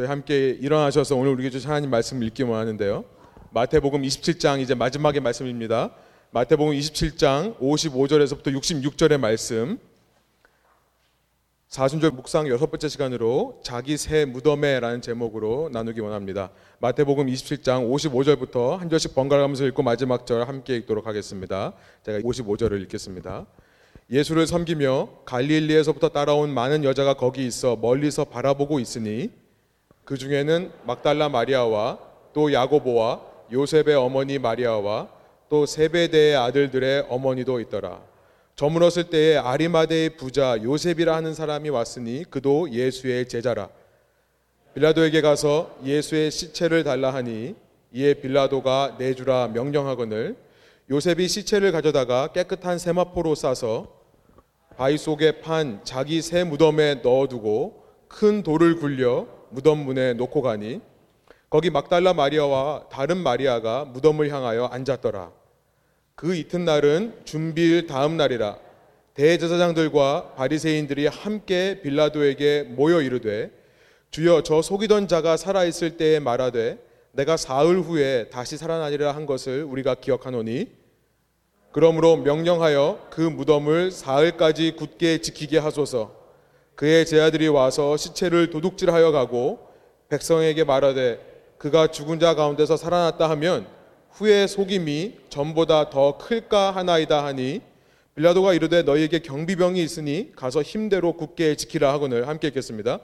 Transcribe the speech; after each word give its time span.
저희 0.00 0.08
함께 0.08 0.48
일어나셔서 0.48 1.14
오늘 1.14 1.32
우리에게 1.32 1.50
주신 1.50 1.68
하나님 1.68 1.90
말씀을 1.90 2.26
읽기 2.28 2.42
원하는데요. 2.42 3.04
마태복음 3.50 4.00
27장 4.00 4.58
이제 4.62 4.74
마지막의 4.74 5.20
말씀입니다. 5.20 5.90
마태복음 6.30 6.72
27장 6.72 7.58
55절에서부터 7.58 8.46
66절의 8.46 9.18
말씀. 9.18 9.78
사순절 11.68 12.12
묵상 12.12 12.48
여섯 12.48 12.70
번째 12.70 12.88
시간으로 12.88 13.60
자기 13.62 13.98
새 13.98 14.24
무덤에라는 14.24 15.02
제목으로 15.02 15.68
나누기 15.70 16.00
원합니다. 16.00 16.48
마태복음 16.78 17.26
27장 17.26 17.86
55절부터 17.92 18.78
한 18.78 18.88
절씩 18.88 19.14
번갈아 19.14 19.42
가면서 19.42 19.66
읽고 19.66 19.82
마지막 19.82 20.24
절 20.24 20.48
함께 20.48 20.76
읽도록 20.76 21.06
하겠습니다. 21.06 21.74
제가 22.04 22.20
55절을 22.20 22.80
읽겠습니다. 22.84 23.44
예수를 24.10 24.46
섬기며 24.46 25.24
갈릴리에서부터 25.26 26.08
따라온 26.08 26.54
많은 26.54 26.84
여자가 26.84 27.12
거기 27.12 27.46
있어 27.46 27.76
멀리서 27.76 28.24
바라보고 28.24 28.80
있으니 28.80 29.39
그 30.04 30.16
중에는 30.16 30.72
막달라 30.84 31.28
마리아와 31.28 31.98
또 32.32 32.52
야고보와 32.52 33.20
요셉의 33.52 33.94
어머니 33.94 34.38
마리아와 34.38 35.08
또 35.48 35.66
세베대의 35.66 36.36
아들들의 36.36 37.06
어머니도 37.08 37.60
있더라. 37.60 38.00
저물었을 38.54 39.04
때에 39.10 39.36
아리마대의 39.36 40.16
부자 40.16 40.62
요셉이라 40.62 41.16
하는 41.16 41.34
사람이 41.34 41.70
왔으니 41.70 42.24
그도 42.28 42.70
예수의 42.70 43.28
제자라. 43.28 43.68
빌라도에게 44.74 45.20
가서 45.22 45.76
예수의 45.84 46.30
시체를 46.30 46.84
달라 46.84 47.12
하니 47.12 47.56
이에 47.92 48.14
빌라도가 48.14 48.96
내주라 48.98 49.48
명령하거늘 49.48 50.36
요셉이 50.90 51.26
시체를 51.26 51.72
가져다가 51.72 52.28
깨끗한 52.28 52.78
세마포로 52.78 53.34
싸서 53.34 53.88
바위 54.76 54.96
속에 54.96 55.40
판 55.40 55.80
자기 55.82 56.22
새 56.22 56.44
무덤에 56.44 56.96
넣어두고 56.96 57.84
큰 58.08 58.42
돌을 58.42 58.76
굴려 58.76 59.26
무덤 59.50 59.84
문에 59.84 60.14
놓고 60.14 60.42
가니 60.42 60.80
거기 61.48 61.70
막달라 61.70 62.14
마리아와 62.14 62.86
다른 62.90 63.18
마리아가 63.18 63.84
무덤을 63.84 64.30
향하여 64.32 64.66
앉았더라. 64.66 65.32
그 66.14 66.34
이튿날은 66.34 67.22
준비일 67.24 67.86
다음 67.86 68.16
날이라 68.16 68.56
대제사장들과 69.14 70.34
바리새인들이 70.36 71.06
함께 71.06 71.80
빌라도에게 71.82 72.62
모여 72.62 73.02
이르되 73.02 73.50
주여 74.10 74.42
저 74.42 74.62
속이던 74.62 75.08
자가 75.08 75.36
살아 75.36 75.64
있을 75.64 75.96
때에 75.96 76.20
말하되 76.20 76.78
내가 77.12 77.36
사흘 77.36 77.80
후에 77.80 78.28
다시 78.30 78.56
살아나리라 78.56 79.12
한 79.12 79.26
것을 79.26 79.64
우리가 79.64 79.96
기억하노니 79.96 80.68
그러므로 81.72 82.16
명령하여 82.16 83.08
그 83.10 83.20
무덤을 83.20 83.92
사흘까지 83.92 84.72
굳게 84.72 85.18
지키게 85.18 85.58
하소서. 85.58 86.19
그의 86.74 87.04
제아들이 87.06 87.48
와서 87.48 87.96
시체를 87.96 88.50
도둑질하여 88.50 89.12
가고 89.12 89.68
백성에게 90.08 90.64
말하되 90.64 91.20
그가 91.58 91.88
죽은 91.88 92.18
자 92.20 92.34
가운데서 92.34 92.76
살아났다 92.76 93.28
하면 93.30 93.66
후에 94.12 94.46
속임이 94.46 95.18
전보다 95.28 95.90
더 95.90 96.18
클까 96.18 96.70
하나이다 96.70 97.24
하니 97.24 97.60
빌라도가 98.14 98.54
이르되 98.54 98.82
너희에게 98.82 99.20
경비병이 99.20 99.82
있으니 99.82 100.32
가서 100.34 100.62
힘대로 100.62 101.12
굳게 101.12 101.54
지키라 101.56 101.92
하거늘 101.92 102.28
함께 102.28 102.48
읽겠습니다. 102.48 102.98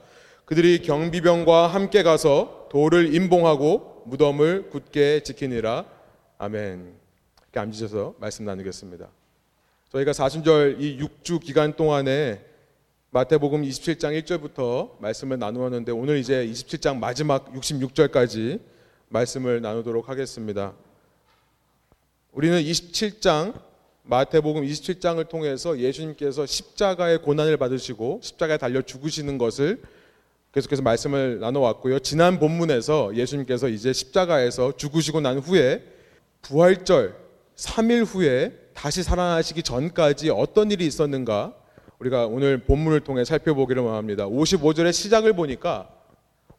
그들이 0.45 0.81
경비병과 0.81 1.67
함께 1.67 2.03
가서 2.03 2.67
돌을 2.71 3.13
임봉하고 3.13 4.03
무덤을 4.05 4.69
굳게 4.69 5.21
지키니라. 5.23 5.85
아멘. 6.37 6.93
이렇게 7.43 7.59
앉으셔서 7.59 8.15
말씀 8.19 8.45
나누겠습니다. 8.45 9.07
저희가 9.91 10.13
사순절 10.13 10.77
이 10.79 10.99
6주 10.99 11.41
기간 11.41 11.75
동안에 11.75 12.41
마태복음 13.17 13.63
27장 13.63 14.21
1절부터 14.21 14.91
말씀을 14.99 15.39
나누었는데 15.39 15.91
오늘 15.91 16.19
이제 16.19 16.45
27장 16.45 16.99
마지막 16.99 17.51
66절까지 17.51 18.59
말씀을 19.09 19.59
나누도록 19.59 20.07
하겠습니다. 20.07 20.75
우리는 22.31 22.61
27장 22.61 23.59
마태복음 24.03 24.61
27장을 24.61 25.27
통해서 25.27 25.79
예수님께서 25.79 26.45
십자가의 26.45 27.23
고난을 27.23 27.57
받으시고 27.57 28.19
십자가에 28.21 28.57
달려 28.57 28.83
죽으시는 28.83 29.39
것을 29.39 29.81
계속해서 30.51 30.83
말씀을 30.83 31.39
나눠왔고요. 31.39 31.97
지난 31.97 32.37
본문에서 32.37 33.15
예수님께서 33.15 33.69
이제 33.69 33.93
십자가에서 33.93 34.77
죽으시고 34.77 35.21
난 35.21 35.39
후에 35.39 35.83
부활절 36.43 37.15
3일 37.55 38.05
후에 38.05 38.53
다시 38.75 39.01
살아나시기 39.01 39.63
전까지 39.63 40.29
어떤 40.29 40.69
일이 40.69 40.85
있었는가 40.85 41.55
우리가 41.99 42.27
오늘 42.27 42.59
본문을 42.59 43.01
통해 43.01 43.25
살펴보기를 43.25 43.81
원합니다. 43.81 44.27
55절의 44.27 44.93
시작을 44.93 45.33
보니까 45.33 45.89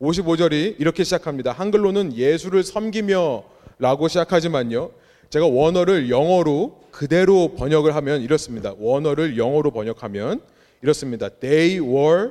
55절이 0.00 0.76
이렇게 0.78 1.04
시작합니다. 1.04 1.52
한글로는 1.52 2.14
예수를 2.16 2.64
섬기며 2.64 3.44
라고 3.78 4.08
시작하지만요. 4.08 4.90
제가 5.30 5.46
원어를 5.46 6.10
영어로 6.10 6.80
그대로 6.90 7.54
번역을 7.54 7.94
하면 7.94 8.22
이렇습니다. 8.22 8.74
원어를 8.78 9.38
영어로 9.38 9.70
번역하면 9.70 10.40
이렇습니다. 10.82 11.28
They 11.28 11.78
were, 11.80 12.30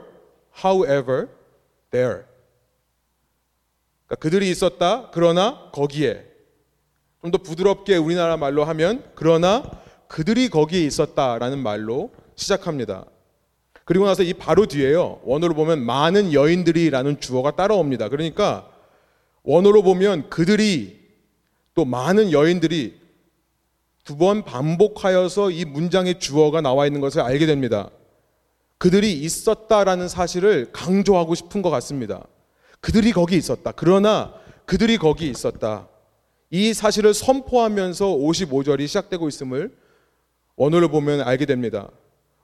however, 0.65 1.27
there. 1.91 2.23
그러니까 4.05 4.15
그들이 4.19 4.49
있었다. 4.49 5.09
그러나 5.13 5.69
거기에 5.71 6.25
좀 7.21 7.31
더 7.31 7.37
부드럽게 7.39 7.97
우리나라 7.97 8.37
말로 8.37 8.63
하면 8.63 9.03
그러나 9.15 9.69
그들이 10.07 10.49
거기에 10.49 10.81
있었다라는 10.85 11.59
말로 11.59 12.11
시작합니다. 12.37 13.05
그리고 13.83 14.05
나서 14.05 14.23
이 14.23 14.33
바로 14.33 14.65
뒤에요. 14.65 15.19
원어로 15.23 15.53
보면 15.53 15.79
많은 15.85 16.33
여인들이라는 16.33 17.19
주어가 17.19 17.51
따라옵니다. 17.51 18.09
그러니까 18.09 18.69
원어로 19.43 19.81
보면 19.83 20.29
그들이 20.29 20.99
또 21.73 21.83
많은 21.85 22.31
여인들이 22.31 22.99
두 24.03 24.15
번 24.17 24.43
반복하여서 24.43 25.51
이 25.51 25.65
문장의 25.65 26.19
주어가 26.19 26.61
나와 26.61 26.85
있는 26.87 27.01
것을 27.01 27.19
알게 27.21 27.45
됩니다. 27.45 27.89
그들이 28.77 29.11
있었다라는 29.11 30.07
사실을 30.07 30.71
강조하고 30.71 31.35
싶은 31.35 31.61
것 31.61 31.69
같습니다. 31.71 32.25
그들이 32.79 33.11
거기 33.11 33.35
있었다. 33.35 33.73
그러나 33.75 34.33
그들이 34.65 34.97
거기 34.97 35.29
있었다. 35.29 35.89
이 36.51 36.73
사실을 36.73 37.13
선포하면서 37.13 38.05
55절이 38.05 38.87
시작되고 38.87 39.27
있음을 39.27 39.75
원어를 40.55 40.87
보면 40.87 41.21
알게 41.21 41.45
됩니다. 41.45 41.89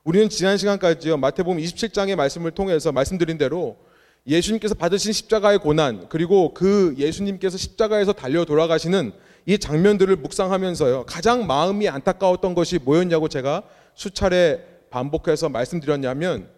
우리는 0.04 0.28
지난 0.28 0.58
시간까지요, 0.58 1.16
마태복음 1.16 1.58
27장의 1.58 2.14
말씀을 2.14 2.50
통해서 2.50 2.92
말씀드린 2.92 3.38
대로 3.38 3.78
예수님께서 4.26 4.74
받으신 4.74 5.14
십자가의 5.14 5.58
고난, 5.58 6.10
그리고 6.10 6.52
그 6.52 6.94
예수님께서 6.98 7.56
십자가에서 7.56 8.12
달려 8.12 8.44
돌아가시는 8.44 9.12
이 9.46 9.56
장면들을 9.56 10.14
묵상하면서요, 10.16 11.04
가장 11.06 11.46
마음이 11.46 11.88
안타까웠던 11.88 12.54
것이 12.54 12.78
뭐였냐고 12.78 13.28
제가 13.28 13.62
수차례 13.94 14.62
반복해서 14.90 15.48
말씀드렸냐면, 15.48 16.48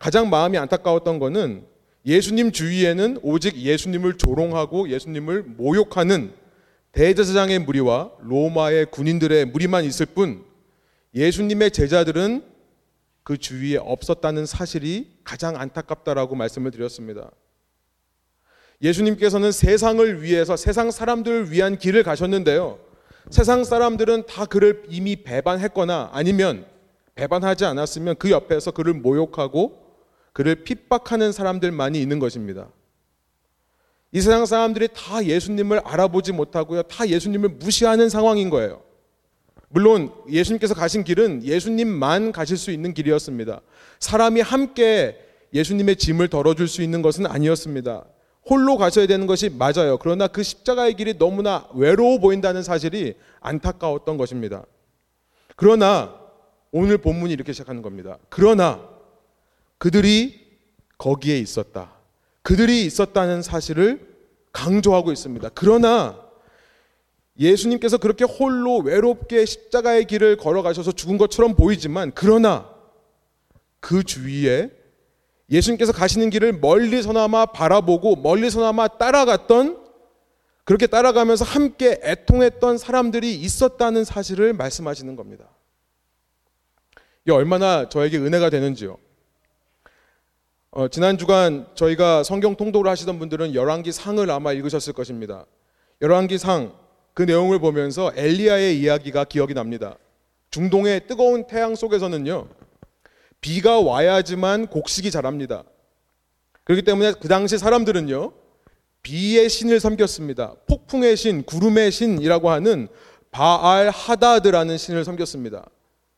가장 0.00 0.28
마음이 0.28 0.58
안타까웠던 0.58 1.20
것은 1.20 1.62
예수님 2.04 2.50
주위에는 2.50 3.20
오직 3.22 3.56
예수님을 3.56 4.18
조롱하고 4.18 4.88
예수님을 4.90 5.44
모욕하는 5.44 6.32
대제사장의 6.90 7.60
무리와 7.60 8.10
로마의 8.20 8.86
군인들의 8.90 9.46
무리만 9.46 9.84
있을 9.84 10.06
뿐 10.06 10.44
예수님의 11.14 11.70
제자들은 11.70 12.53
그 13.24 13.38
주위에 13.38 13.78
없었다는 13.78 14.46
사실이 14.46 15.20
가장 15.24 15.56
안타깝다라고 15.56 16.36
말씀을 16.36 16.70
드렸습니다. 16.70 17.30
예수님께서는 18.82 19.50
세상을 19.50 20.22
위해서 20.22 20.56
세상 20.56 20.90
사람들을 20.90 21.50
위한 21.50 21.78
길을 21.78 22.02
가셨는데요. 22.02 22.78
세상 23.30 23.64
사람들은 23.64 24.26
다 24.26 24.44
그를 24.44 24.82
이미 24.88 25.16
배반했거나 25.16 26.10
아니면 26.12 26.66
배반하지 27.14 27.64
않았으면 27.64 28.16
그 28.18 28.30
옆에서 28.30 28.72
그를 28.72 28.92
모욕하고 28.92 29.82
그를 30.34 30.64
핍박하는 30.64 31.32
사람들만이 31.32 32.00
있는 32.00 32.18
것입니다. 32.18 32.68
이 34.12 34.20
세상 34.20 34.44
사람들이 34.44 34.88
다 34.94 35.24
예수님을 35.24 35.80
알아보지 35.80 36.32
못하고요. 36.32 36.82
다 36.82 37.08
예수님을 37.08 37.48
무시하는 37.48 38.10
상황인 38.10 38.50
거예요. 38.50 38.83
물론 39.74 40.12
예수님께서 40.30 40.72
가신 40.72 41.02
길은 41.02 41.42
예수님만 41.42 42.30
가실 42.30 42.56
수 42.56 42.70
있는 42.70 42.94
길이었습니다. 42.94 43.60
사람이 43.98 44.40
함께 44.40 45.18
예수님의 45.52 45.96
짐을 45.96 46.28
덜어줄 46.28 46.68
수 46.68 46.80
있는 46.80 47.02
것은 47.02 47.26
아니었습니다. 47.26 48.04
홀로 48.48 48.76
가셔야 48.76 49.08
되는 49.08 49.26
것이 49.26 49.50
맞아요. 49.50 49.98
그러나 49.98 50.28
그 50.28 50.44
십자가의 50.44 50.94
길이 50.94 51.18
너무나 51.18 51.66
외로워 51.74 52.20
보인다는 52.20 52.62
사실이 52.62 53.14
안타까웠던 53.40 54.16
것입니다. 54.16 54.64
그러나 55.56 56.14
오늘 56.70 56.96
본문이 56.96 57.32
이렇게 57.32 57.52
시작하는 57.52 57.82
겁니다. 57.82 58.18
그러나 58.28 58.80
그들이 59.78 60.40
거기에 60.98 61.36
있었다. 61.36 61.90
그들이 62.42 62.86
있었다는 62.86 63.42
사실을 63.42 64.06
강조하고 64.52 65.10
있습니다. 65.10 65.50
그러나 65.52 66.23
예수님께서 67.38 67.98
그렇게 67.98 68.24
홀로 68.24 68.78
외롭게 68.78 69.44
십자가의 69.44 70.06
길을 70.06 70.36
걸어가셔서 70.36 70.92
죽은 70.92 71.18
것처럼 71.18 71.54
보이지만 71.54 72.12
그러나 72.14 72.70
그 73.80 74.04
주위에 74.04 74.70
예수님께서 75.50 75.92
가시는 75.92 76.30
길을 76.30 76.54
멀리서나마 76.60 77.46
바라보고 77.46 78.16
멀리서나마 78.16 78.88
따라갔던 78.88 79.84
그렇게 80.64 80.86
따라가면서 80.86 81.44
함께 81.44 82.00
애통했던 82.02 82.78
사람들이 82.78 83.34
있었다는 83.34 84.04
사실을 84.04 84.54
말씀하시는 84.54 85.14
겁니다. 85.16 85.50
이게 87.24 87.32
얼마나 87.32 87.88
저에게 87.88 88.16
은혜가 88.18 88.48
되는지요. 88.48 88.96
어, 90.70 90.88
지난 90.88 91.18
주간 91.18 91.66
저희가 91.74 92.22
성경 92.22 92.56
통독을 92.56 92.90
하시던 92.90 93.18
분들은 93.18 93.54
열왕기 93.54 93.92
상을 93.92 94.28
아마 94.30 94.52
읽으셨을 94.52 94.92
것입니다. 94.92 95.44
열왕기 96.00 96.38
상 96.38 96.72
그 97.14 97.22
내용을 97.22 97.60
보면서 97.60 98.12
엘리야의 98.14 98.78
이야기가 98.80 99.24
기억이 99.24 99.54
납니다. 99.54 99.96
중동의 100.50 101.06
뜨거운 101.06 101.46
태양 101.46 101.74
속에서는요. 101.74 102.48
비가 103.40 103.80
와야지만 103.80 104.66
곡식이 104.66 105.10
자랍니다. 105.10 105.64
그렇기 106.64 106.82
때문에 106.82 107.12
그 107.20 107.28
당시 107.28 107.56
사람들은요. 107.56 108.32
비의 109.02 109.48
신을 109.48 109.80
섬겼습니다. 109.80 110.54
폭풍의 110.66 111.16
신, 111.16 111.42
구름의 111.44 111.92
신이라고 111.92 112.50
하는 112.50 112.88
바알 113.30 113.90
하다드라는 113.90 114.78
신을 114.78 115.04
섬겼습니다. 115.04 115.68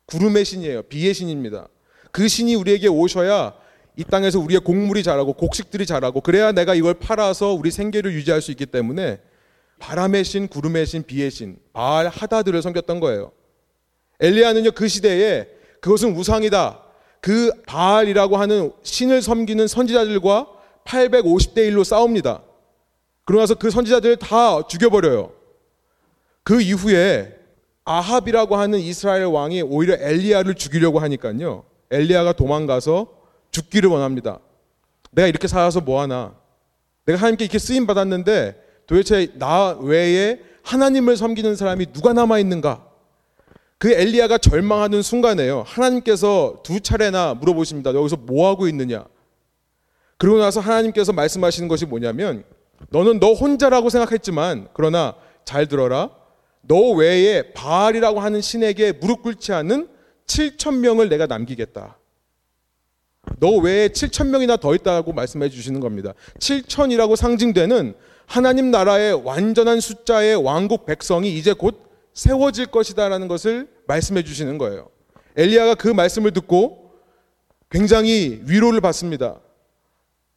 구름의 0.06 0.44
신이에요. 0.44 0.82
비의 0.82 1.12
신입니다. 1.12 1.69
그 2.12 2.28
신이 2.28 2.54
우리에게 2.54 2.88
오셔야 2.88 3.54
이 3.96 4.04
땅에서 4.04 4.38
우리의 4.38 4.60
곡물이 4.60 5.02
자라고 5.02 5.32
곡식들이 5.32 5.84
자라고 5.84 6.20
그래야 6.20 6.52
내가 6.52 6.75
이걸 6.75 6.94
팔아서 6.94 7.52
우리 7.52 7.70
생계를 7.70 8.12
유지할 8.14 8.40
수 8.40 8.50
있기 8.50 8.66
때문에 8.66 9.19
바람의 9.78 10.25
신, 10.25 10.49
구름의 10.49 10.87
신, 10.87 11.02
비의 11.02 11.31
신, 11.31 11.58
바알 11.73 12.08
하다들을 12.08 12.61
섬겼던 12.62 13.00
거예요. 13.00 13.32
엘리야는요 14.20 14.73
그 14.73 14.88
시대에 14.88 15.49
그것은 15.81 16.17
우상이다. 16.17 16.82
그 17.20 17.50
바알이라고 17.67 18.37
하는 18.37 18.73
신을 18.82 19.23
섬기는 19.23 19.67
선지자들과 19.67 20.49
850대 20.84 21.58
1로 21.70 21.84
싸웁니다. 21.84 22.43
그러고 23.25 23.43
나서 23.43 23.55
그 23.55 23.70
선지자들을 23.70 24.17
다 24.17 24.67
죽여버려요. 24.67 25.32
그 26.43 26.61
이후에 26.61 27.37
아합이라고 27.84 28.56
하는 28.56 28.79
이스라엘 28.79 29.25
왕이 29.25 29.62
오히려 29.62 29.96
엘리야를 29.99 30.55
죽이려고 30.55 30.99
하니까요. 31.00 31.64
엘리야가 31.90 32.32
도망가서 32.32 33.08
죽기를 33.50 33.90
원합니다. 33.90 34.38
내가 35.11 35.29
이렇게 35.29 35.49
살아서 35.49 35.81
뭐 35.81 36.00
하나? 36.00 36.34
내가 37.05 37.19
하나님께 37.19 37.44
이렇게 37.44 37.58
쓰임 37.58 37.87
받았는데 37.87 38.66
도대체 38.87 39.33
나 39.35 39.77
외에 39.81 40.41
하나님을 40.62 41.17
섬기는 41.17 41.56
사람이 41.56 41.93
누가 41.93 42.12
남아 42.12 42.38
있는가? 42.38 42.87
그 43.79 43.93
엘리야가 43.93 44.38
절망하는 44.38 45.03
순간에요. 45.03 45.65
하나님께서 45.67 46.61
두 46.62 46.81
차례나 46.81 47.35
물어보십니다. 47.35 47.94
여기서 47.94 48.17
뭐 48.17 48.49
하고 48.49 48.69
있느냐? 48.69 49.05
그러고 50.19 50.38
나서 50.38 50.61
하나님께서 50.61 51.12
말씀하시는 51.12 51.69
것이 51.69 51.85
뭐냐면 51.85 52.44
너는 52.91 53.21
너 53.21 53.33
혼자라고 53.33 53.91
생각했지만 53.91 54.69
그러나 54.73 55.15
잘 55.44 55.67
들어라. 55.67 56.11
너 56.62 56.91
외에 56.93 57.53
바알이라고 57.53 58.21
하는 58.21 58.41
신에게 58.41 58.93
무릎 58.93 59.23
꿇지 59.23 59.53
않는 59.53 59.89
7천 60.27 60.79
명을 60.79 61.09
내가 61.09 61.27
남기겠다. 61.27 61.99
너 63.39 63.50
외에 63.56 63.89
7천 63.89 64.29
명이나 64.29 64.56
더 64.56 64.75
있다고 64.75 65.12
말씀해 65.12 65.49
주시는 65.50 65.81
겁니다. 65.81 66.15
7천이라고 66.39 67.15
상징되는 67.17 67.94
하나님 68.26 68.70
나라의 68.70 69.14
완전한 69.25 69.81
숫자의 69.81 70.37
왕국 70.37 70.84
백성이 70.84 71.37
이제 71.37 71.52
곧 71.52 71.87
세워질 72.12 72.67
것이다라는 72.67 73.28
것을 73.28 73.69
말씀해 73.87 74.25
주시는 74.25 74.58
거예요. 74.58 74.88
엘리야가 75.37 75.75
그 75.75 75.88
말씀을 75.88 76.32
듣고 76.32 76.93
굉장히 77.70 78.40
위로를 78.44 78.81
받습니다. 78.81 79.40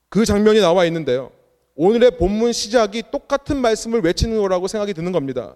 그 0.09 0.25
장면이 0.25 0.59
나와 0.59 0.86
있는데요. 0.86 1.31
오늘의 1.75 2.18
본문 2.18 2.51
시작이 2.51 3.03
똑같은 3.12 3.57
말씀을 3.57 4.01
외치는 4.01 4.42
거라고 4.42 4.68
생각이 4.68 4.94
드는 4.94 5.12
겁니다. 5.12 5.56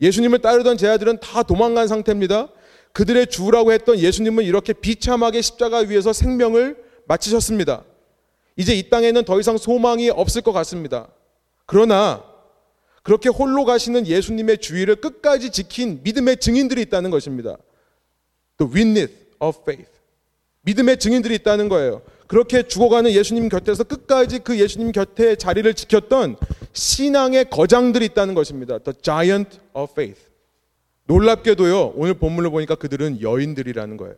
예수님을 0.00 0.40
따르던 0.40 0.76
제자들은 0.76 1.20
다 1.20 1.42
도망간 1.42 1.88
상태입니다. 1.88 2.48
그들의 2.92 3.28
주라고 3.28 3.72
했던 3.72 3.98
예수님은 3.98 4.44
이렇게 4.44 4.72
비참하게 4.72 5.40
십자가 5.40 5.78
위에서 5.78 6.12
생명을 6.12 6.76
마치셨습니다. 7.06 7.84
이제 8.56 8.74
이 8.74 8.88
땅에는 8.88 9.24
더 9.24 9.40
이상 9.40 9.56
소망이 9.56 10.10
없을 10.10 10.42
것 10.42 10.52
같습니다. 10.52 11.08
그러나 11.66 12.24
그렇게 13.02 13.28
홀로 13.28 13.64
가시는 13.64 14.06
예수님의 14.06 14.58
주의를 14.58 14.96
끝까지 14.96 15.50
지킨 15.50 16.00
믿음의 16.02 16.38
증인들이 16.38 16.82
있다는 16.82 17.10
것입니다. 17.10 17.56
The 18.56 18.72
witness 18.72 19.14
of 19.40 19.58
faith. 19.60 19.90
믿음의 20.62 20.98
증인들이 20.98 21.34
있다는 21.36 21.68
거예요. 21.68 22.02
그렇게 22.26 22.62
죽어가는 22.62 23.10
예수님 23.10 23.50
곁에서 23.50 23.84
끝까지 23.84 24.38
그 24.38 24.58
예수님 24.58 24.92
곁에 24.92 25.36
자리를 25.36 25.72
지켰던 25.74 26.36
신앙의 26.72 27.50
거장들이 27.50 28.06
있다는 28.06 28.34
것입니다. 28.34 28.78
The 28.78 28.98
giant 29.02 29.58
of 29.74 29.92
faith. 29.92 30.20
놀랍게도요, 31.06 31.92
오늘 31.96 32.14
본문을 32.14 32.50
보니까 32.50 32.76
그들은 32.76 33.20
여인들이라는 33.20 33.96
거예요. 33.98 34.14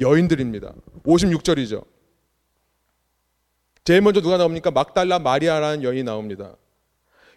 여인들입니다. 0.00 0.74
56절이죠. 1.04 1.84
제일 3.86 4.00
먼저 4.00 4.20
누가 4.20 4.36
나옵니까? 4.36 4.72
막달라 4.72 5.20
마리아라는 5.20 5.84
여인이 5.84 6.02
나옵니다. 6.02 6.56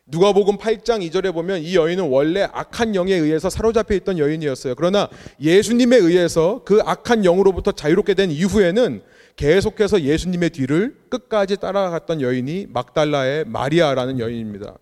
누가복음 0.07 0.57
8장 0.57 1.07
2절에 1.07 1.31
보면 1.31 1.61
이 1.61 1.75
여인은 1.75 2.09
원래 2.09 2.47
악한 2.51 2.95
영에 2.95 3.13
의해서 3.13 3.51
사로잡혀 3.51 3.93
있던 3.93 4.17
여인이었어요. 4.17 4.73
그러나 4.73 5.07
예수님에 5.39 5.97
의해서 5.97 6.63
그 6.65 6.81
악한 6.83 7.23
영으로부터 7.23 7.71
자유롭게 7.71 8.15
된 8.15 8.31
이후에는 8.31 9.03
계속해서 9.35 10.01
예수님의 10.01 10.49
뒤를 10.49 10.97
끝까지 11.09 11.57
따라갔던 11.57 12.21
여인이 12.21 12.65
막달라의 12.71 13.45
마리아라는 13.45 14.17
여인입니다. 14.17 14.73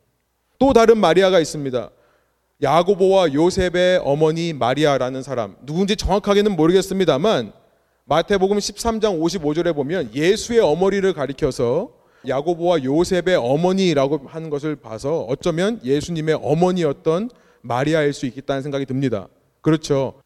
또 0.59 0.71
다른 0.71 0.97
마리아가 0.97 1.41
있습니다. 1.41 1.89
야고보와 2.63 3.33
요셉의 3.33 3.99
어머니 4.05 4.53
마리아라는 4.53 5.21
사람. 5.21 5.57
누군지 5.65 5.97
정확하게는 5.97 6.55
모르겠습니다만 6.55 7.51
마태복음 8.09 8.57
13장 8.57 9.19
55절에 9.19 9.75
보면 9.75 10.15
예수의 10.15 10.62
어머니를 10.62 11.12
가리켜서 11.12 11.92
야고보와 12.25 12.86
요셉의 12.86 13.36
어머니라고 13.36 14.21
하는 14.27 14.50
것을 14.50 14.77
봐서 14.77 15.24
어쩌면 15.24 15.81
예수님의 15.83 16.39
어머니였던 16.42 17.30
마리아일 17.62 18.13
수 18.13 18.25
있겠다는 18.25 18.62
생각이 18.62 18.86
듭니다. 18.86 19.27
그렇죠. 19.59 20.21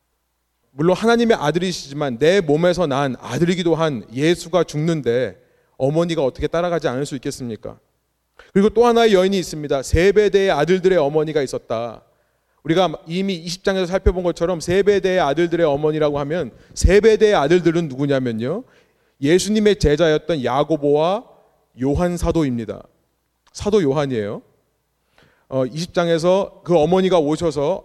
물론 0.69 0.95
하나님의 0.95 1.37
아들이시지만 1.37 2.19
내 2.19 2.39
몸에서 2.39 2.85
난 2.85 3.15
아들이기도 3.19 3.73
한 3.73 4.05
예수가 4.13 4.63
죽는데 4.65 5.41
어머니가 5.77 6.23
어떻게 6.23 6.45
따라가지 6.45 6.87
않을 6.87 7.07
수 7.07 7.15
있겠습니까? 7.15 7.79
그리고 8.53 8.69
또 8.69 8.85
하나의 8.85 9.15
여인이 9.15 9.37
있습니다. 9.39 9.81
세배대의 9.81 10.51
아들들의 10.51 10.99
어머니가 10.99 11.41
있었다. 11.41 12.03
우리가 12.63 12.93
이미 13.07 13.43
20장에서 13.45 13.87
살펴본 13.87 14.23
것처럼 14.23 14.59
세배대의 14.59 15.19
아들들의 15.19 15.65
어머니라고 15.65 16.19
하면 16.19 16.51
세배대의 16.73 17.33
아들들은 17.35 17.87
누구냐면요. 17.87 18.63
예수님의 19.21 19.77
제자였던 19.77 20.43
야고보와 20.43 21.25
요한 21.81 22.17
사도입니다. 22.17 22.83
사도 23.53 23.81
요한이에요. 23.81 24.41
어, 25.49 25.65
20장에서 25.65 26.63
그 26.63 26.77
어머니가 26.77 27.19
오셔서 27.19 27.83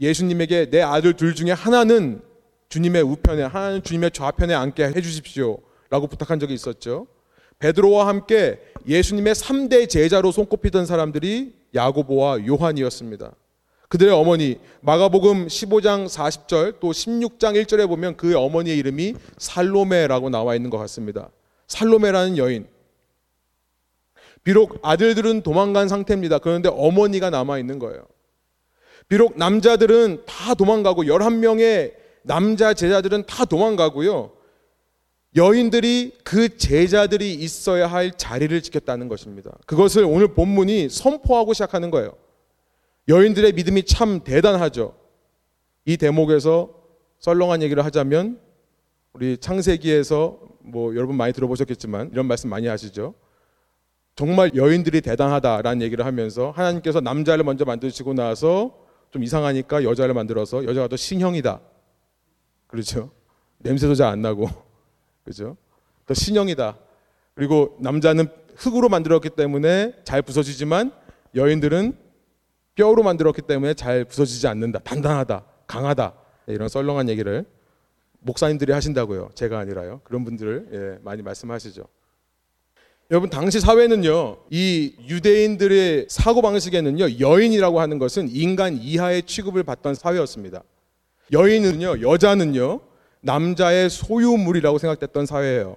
예수님에게 0.00 0.70
내 0.70 0.82
아들 0.82 1.14
둘 1.14 1.34
중에 1.34 1.50
하나는 1.50 2.22
주님의 2.68 3.02
우편에 3.02 3.42
하나는 3.42 3.82
주님의 3.82 4.12
좌편에 4.12 4.54
앉게 4.54 4.84
해 4.84 5.00
주십시오. 5.00 5.58
라고 5.90 6.06
부탁한 6.06 6.38
적이 6.38 6.54
있었죠. 6.54 7.06
베드로와 7.58 8.06
함께 8.06 8.60
예수님의 8.86 9.34
3대 9.34 9.88
제자로 9.88 10.30
손꼽히던 10.30 10.86
사람들이 10.86 11.54
야고보와 11.74 12.46
요한이었습니다. 12.46 13.32
그들의 13.88 14.12
어머니 14.12 14.58
마가복음 14.82 15.46
15장 15.46 16.06
40절 16.06 16.78
또 16.78 16.90
16장 16.90 17.60
1절에 17.62 17.88
보면 17.88 18.16
그 18.16 18.36
어머니의 18.36 18.76
이름이 18.78 19.14
살로메라고 19.38 20.28
나와 20.28 20.54
있는 20.54 20.68
것 20.70 20.76
같습니다. 20.78 21.30
살로메라는 21.68 22.36
여인. 22.36 22.66
비록 24.44 24.78
아들들은 24.82 25.42
도망간 25.42 25.88
상태입니다. 25.88 26.38
그런데 26.38 26.68
어머니가 26.68 27.30
남아 27.30 27.58
있는 27.58 27.78
거예요. 27.78 28.06
비록 29.08 29.38
남자들은 29.38 30.24
다 30.26 30.54
도망가고 30.54 31.04
11명의 31.04 31.94
남자 32.22 32.74
제자들은 32.74 33.24
다 33.26 33.46
도망가고요. 33.46 34.32
여인들이 35.36 36.12
그 36.24 36.56
제자들이 36.56 37.34
있어야 37.34 37.86
할 37.86 38.12
자리를 38.12 38.60
지켰다는 38.60 39.08
것입니다. 39.08 39.50
그것을 39.66 40.04
오늘 40.04 40.28
본문이 40.34 40.88
선포하고 40.90 41.54
시작하는 41.54 41.90
거예요. 41.90 42.12
여인들의 43.08 43.52
믿음이 43.52 43.84
참 43.84 44.22
대단하죠. 44.22 44.94
이 45.86 45.96
대목에서 45.96 46.74
썰렁한 47.20 47.62
얘기를 47.62 47.84
하자면 47.84 48.38
우리 49.14 49.38
창세기에서 49.38 50.40
뭐 50.60 50.94
여러분 50.94 51.16
많이 51.16 51.32
들어보셨겠지만 51.32 52.10
이런 52.12 52.26
말씀 52.26 52.50
많이 52.50 52.66
하시죠. 52.66 53.14
정말 54.14 54.54
여인들이 54.54 55.00
대단하다라는 55.00 55.80
얘기를 55.82 56.04
하면서 56.04 56.50
하나님께서 56.50 57.00
남자를 57.00 57.44
먼저 57.44 57.64
만드시고 57.64 58.14
나서 58.14 58.76
좀 59.10 59.22
이상하니까 59.22 59.84
여자를 59.84 60.12
만들어서 60.12 60.64
여자가 60.64 60.88
더 60.88 60.96
신형이다. 60.96 61.60
그렇죠? 62.66 63.10
냄새도 63.58 63.94
잘 63.94 64.08
안 64.08 64.20
나고. 64.20 64.48
그죠? 65.24 65.56
더 66.04 66.14
신형이다. 66.14 66.76
그리고 67.34 67.76
남자는 67.80 68.28
흙으로 68.56 68.88
만들었기 68.88 69.30
때문에 69.30 69.94
잘 70.04 70.20
부서지지만 70.20 70.92
여인들은 71.34 71.96
뼈로 72.78 73.02
만들었기 73.02 73.42
때문에 73.42 73.74
잘 73.74 74.04
부서지지 74.04 74.46
않는다. 74.46 74.78
단단하다. 74.78 75.44
강하다. 75.66 76.14
네, 76.46 76.54
이런 76.54 76.68
썰렁한 76.68 77.08
얘기를 77.08 77.44
목사님들이 78.20 78.72
하신다고요. 78.72 79.30
제가 79.34 79.58
아니라요. 79.58 80.00
그런 80.04 80.24
분들을 80.24 80.68
예, 80.72 81.02
많이 81.02 81.22
말씀하시죠. 81.22 81.82
여러분 83.10 83.30
당시 83.30 83.58
사회는요. 83.58 84.36
이 84.50 84.94
유대인들의 85.08 86.06
사고 86.08 86.40
방식에는요. 86.40 87.18
여인이라고 87.18 87.80
하는 87.80 87.98
것은 87.98 88.28
인간 88.30 88.76
이하의 88.76 89.24
취급을 89.24 89.64
받던 89.64 89.96
사회였습니다. 89.96 90.62
여인은요. 91.32 92.00
여자는요. 92.02 92.80
남자의 93.22 93.90
소유물이라고 93.90 94.78
생각됐던 94.78 95.26
사회예요. 95.26 95.76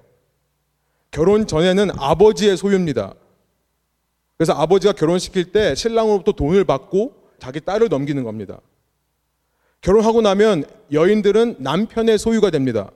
결혼 1.09 1.47
전에는 1.47 1.89
아버지의 1.97 2.57
소유입니다. 2.57 3.15
그래서 4.41 4.53
아버지가 4.53 4.93
결혼시킬 4.93 5.51
때 5.51 5.75
신랑으로부터 5.75 6.31
돈을 6.31 6.63
받고 6.63 7.13
자기 7.37 7.61
딸을 7.61 7.89
넘기는 7.89 8.23
겁니다. 8.23 8.59
결혼하고 9.81 10.21
나면 10.21 10.63
여인들은 10.91 11.57
남편의 11.59 12.17
소유가 12.17 12.49
됩니다. 12.49 12.89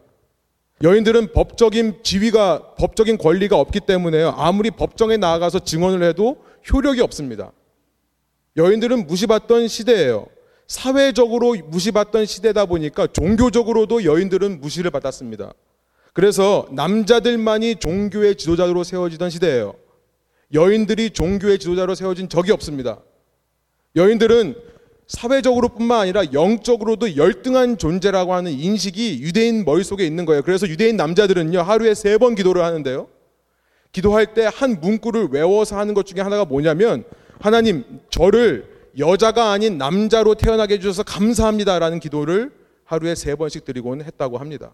여인들은 0.82 1.34
법적인 1.34 2.00
지위가 2.02 2.74
법적인 2.80 3.20
권리가 3.20 3.60
없기 3.60 3.82
때문에 3.82 4.24
아무리 4.36 4.72
법정에 4.72 5.18
나아가서 5.18 5.60
증언을 5.60 6.02
해도 6.02 6.44
효력이 6.74 7.02
없습니다. 7.02 7.52
여인들은 8.58 9.06
무시받던 9.06 9.68
시대예요. 9.68 10.26
사회적으로 10.66 11.58
무시받던 11.68 12.26
시대다 12.26 12.66
보니까 12.66 13.06
종교적으로도 13.06 14.04
여인들은 14.04 14.62
무시를 14.62 14.90
받았습니다. 14.90 15.54
그래서 16.14 16.66
남자들만이 16.72 17.76
종교의 17.76 18.36
지도자로 18.36 18.84
세워지던 18.84 19.30
시대예요. 19.30 19.85
여인들이 20.54 21.10
종교의 21.12 21.60
지도자로 21.60 21.96
세워진 21.96 22.30
적이 22.30 22.52
없습니다. 22.52 23.00
여인들은 23.96 24.56
사회적으로뿐만 25.08 26.02
아니라 26.02 26.24
영적으로도 26.34 27.16
열등한 27.16 27.78
존재라고 27.78 28.34
하는 28.34 28.52
인식이 28.52 29.20
유대인 29.22 29.64
머릿속에 29.64 30.06
있는 30.06 30.26
거예요. 30.26 30.42
그래서 30.42 30.68
유대인 30.68 30.98
남자들은요, 30.98 31.62
하루에 31.62 31.94
세 31.94 32.18
번 32.18 32.36
기도를 32.36 32.64
하는데요. 32.64 33.08
기도할 33.92 34.34
때 34.34 34.46
한 34.46 34.80
문구를 34.82 35.28
외워서 35.32 35.78
하는 35.78 35.94
것 35.94 36.06
중에 36.06 36.22
하나가 36.22 36.44
뭐냐면, 36.44 37.04
하나님, 37.40 37.84
저를 38.10 38.68
여자가 38.98 39.52
아닌 39.52 39.78
남자로 39.78 40.36
태어나게 40.36 40.76
해주셔서 40.76 41.04
감사합니다라는 41.04 42.00
기도를 42.00 42.52
하루에 42.84 43.14
세 43.16 43.36
번씩 43.36 43.64
드리곤 43.66 44.02
했다고 44.02 44.38
합니다. 44.38 44.72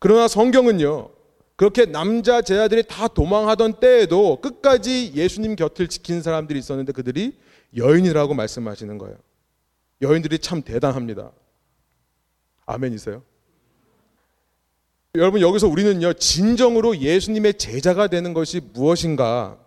그러나 0.00 0.28
성경은요, 0.28 1.10
그렇게 1.58 1.86
남자 1.86 2.40
제자들이 2.40 2.84
다 2.86 3.08
도망하던 3.08 3.80
때에도 3.80 4.40
끝까지 4.40 5.10
예수님 5.16 5.56
곁을 5.56 5.88
지킨 5.88 6.22
사람들이 6.22 6.56
있었는데 6.56 6.92
그들이 6.92 7.36
여인이라고 7.76 8.32
말씀하시는 8.34 8.96
거예요. 8.96 9.16
여인들이 10.00 10.38
참 10.38 10.62
대단합니다. 10.62 11.32
아멘이세요? 12.64 13.24
여러분 15.16 15.40
여기서 15.40 15.66
우리는요 15.66 16.12
진정으로 16.12 16.98
예수님의 16.98 17.54
제자가 17.54 18.06
되는 18.06 18.34
것이 18.34 18.60
무엇인가? 18.72 19.58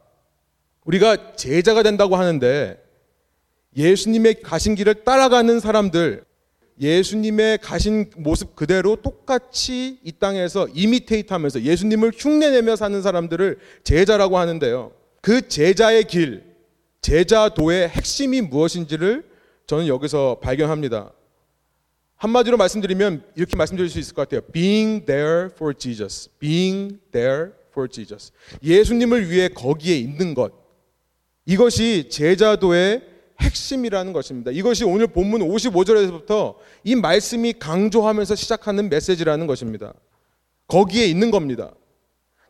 우리가 0.86 1.36
제자가 1.36 1.84
된다고 1.84 2.16
하는데 2.16 2.82
예수님의 3.76 4.44
가신 4.44 4.76
길을 4.76 5.04
따라가는 5.04 5.60
사람들, 5.60 6.24
예수님의 6.82 7.60
가신 7.60 8.10
모습 8.18 8.56
그대로 8.56 8.96
똑같이 8.96 10.00
이 10.04 10.12
땅에서 10.12 10.68
이미테이트 10.74 11.32
하면서 11.32 11.62
예수님을 11.62 12.12
흉내내며 12.18 12.76
사는 12.76 13.00
사람들을 13.02 13.60
제자라고 13.84 14.40
하는데요. 14.40 14.92
그 15.22 15.48
제자의 15.48 16.06
길, 16.06 16.44
제자도의 17.02 17.90
핵심이 17.90 18.42
무엇인지를 18.42 19.24
저는 19.68 19.86
여기서 19.86 20.40
발견합니다. 20.42 21.14
한마디로 22.16 22.58
말씀드리면 22.58 23.24
이렇게 23.36 23.56
말씀드릴 23.56 23.90
수 23.90 24.00
있을 24.00 24.16
것 24.16 24.28
같아요. 24.28 24.42
Being 24.52 25.06
there 25.06 25.50
for 25.54 25.74
Jesus. 25.78 26.30
Being 26.40 27.00
there 27.12 27.52
for 27.70 27.88
Jesus. 27.88 28.32
예수님을 28.64 29.30
위해 29.30 29.50
거기에 29.50 29.98
있는 29.98 30.34
것. 30.34 30.52
이것이 31.46 32.10
제자도의 32.10 33.11
핵심이라는 33.42 34.14
것입니다. 34.14 34.52
이것이 34.52 34.84
오늘 34.86 35.08
본문 35.08 35.42
55절에서부터 35.42 36.56
이 36.84 36.96
말씀이 36.96 37.54
강조하면서 37.54 38.36
시작하는 38.36 38.90
메시지라는 38.90 39.48
것입니다. 39.48 39.94
거기에 40.68 41.06
있는 41.06 41.32
겁니다. 41.32 41.72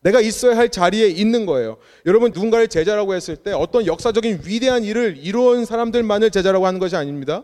내가 0.01 0.19
있어야 0.19 0.57
할 0.57 0.69
자리에 0.69 1.07
있는 1.07 1.45
거예요. 1.45 1.77
여러분 2.05 2.31
누군가를 2.31 2.67
제자라고 2.67 3.13
했을 3.13 3.36
때 3.36 3.51
어떤 3.51 3.86
역사적인 3.86 4.41
위대한 4.45 4.83
일을 4.83 5.17
이루은 5.17 5.65
사람들만을 5.65 6.31
제자라고 6.31 6.65
하는 6.65 6.79
것이 6.79 6.95
아닙니다. 6.95 7.43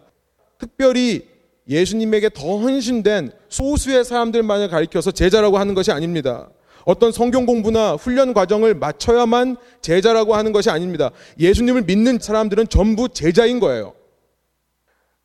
특별히 0.58 1.27
예수님에게 1.70 2.30
더 2.30 2.58
헌신된 2.58 3.32
소수의 3.50 4.06
사람들만을 4.06 4.70
가리켜서 4.70 5.12
제자라고 5.12 5.58
하는 5.58 5.74
것이 5.75 5.92
아닙니다. 5.92 6.50
어떤 6.88 7.12
성경 7.12 7.46
공부나 7.46 7.96
훈련 7.96 8.34
과정을 8.34 8.74
마쳐야만 8.74 9.58
제자라고 9.82 10.36
하는 10.36 10.53
것이 10.53 10.70
아닙니다. 10.70 11.12
예수님을 11.38 11.82
믿는 11.82 12.17
사람들은 12.17 12.70
전부 12.70 13.10
제자인 13.10 13.60
거예요. 13.60 13.94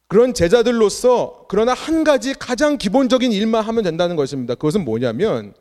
그런 0.09 0.35
제자들로서 0.35 1.47
그러나 1.49 1.73
한 1.73 2.03
가지 2.03 2.35
가장 2.35 2.79
기본적인 2.79 3.31
일만 3.31 3.63
하면 3.63 3.85
된다는 3.85 4.17
것입니다. 4.17 4.57
그것은 4.57 4.85
뭐냐면 4.85 5.55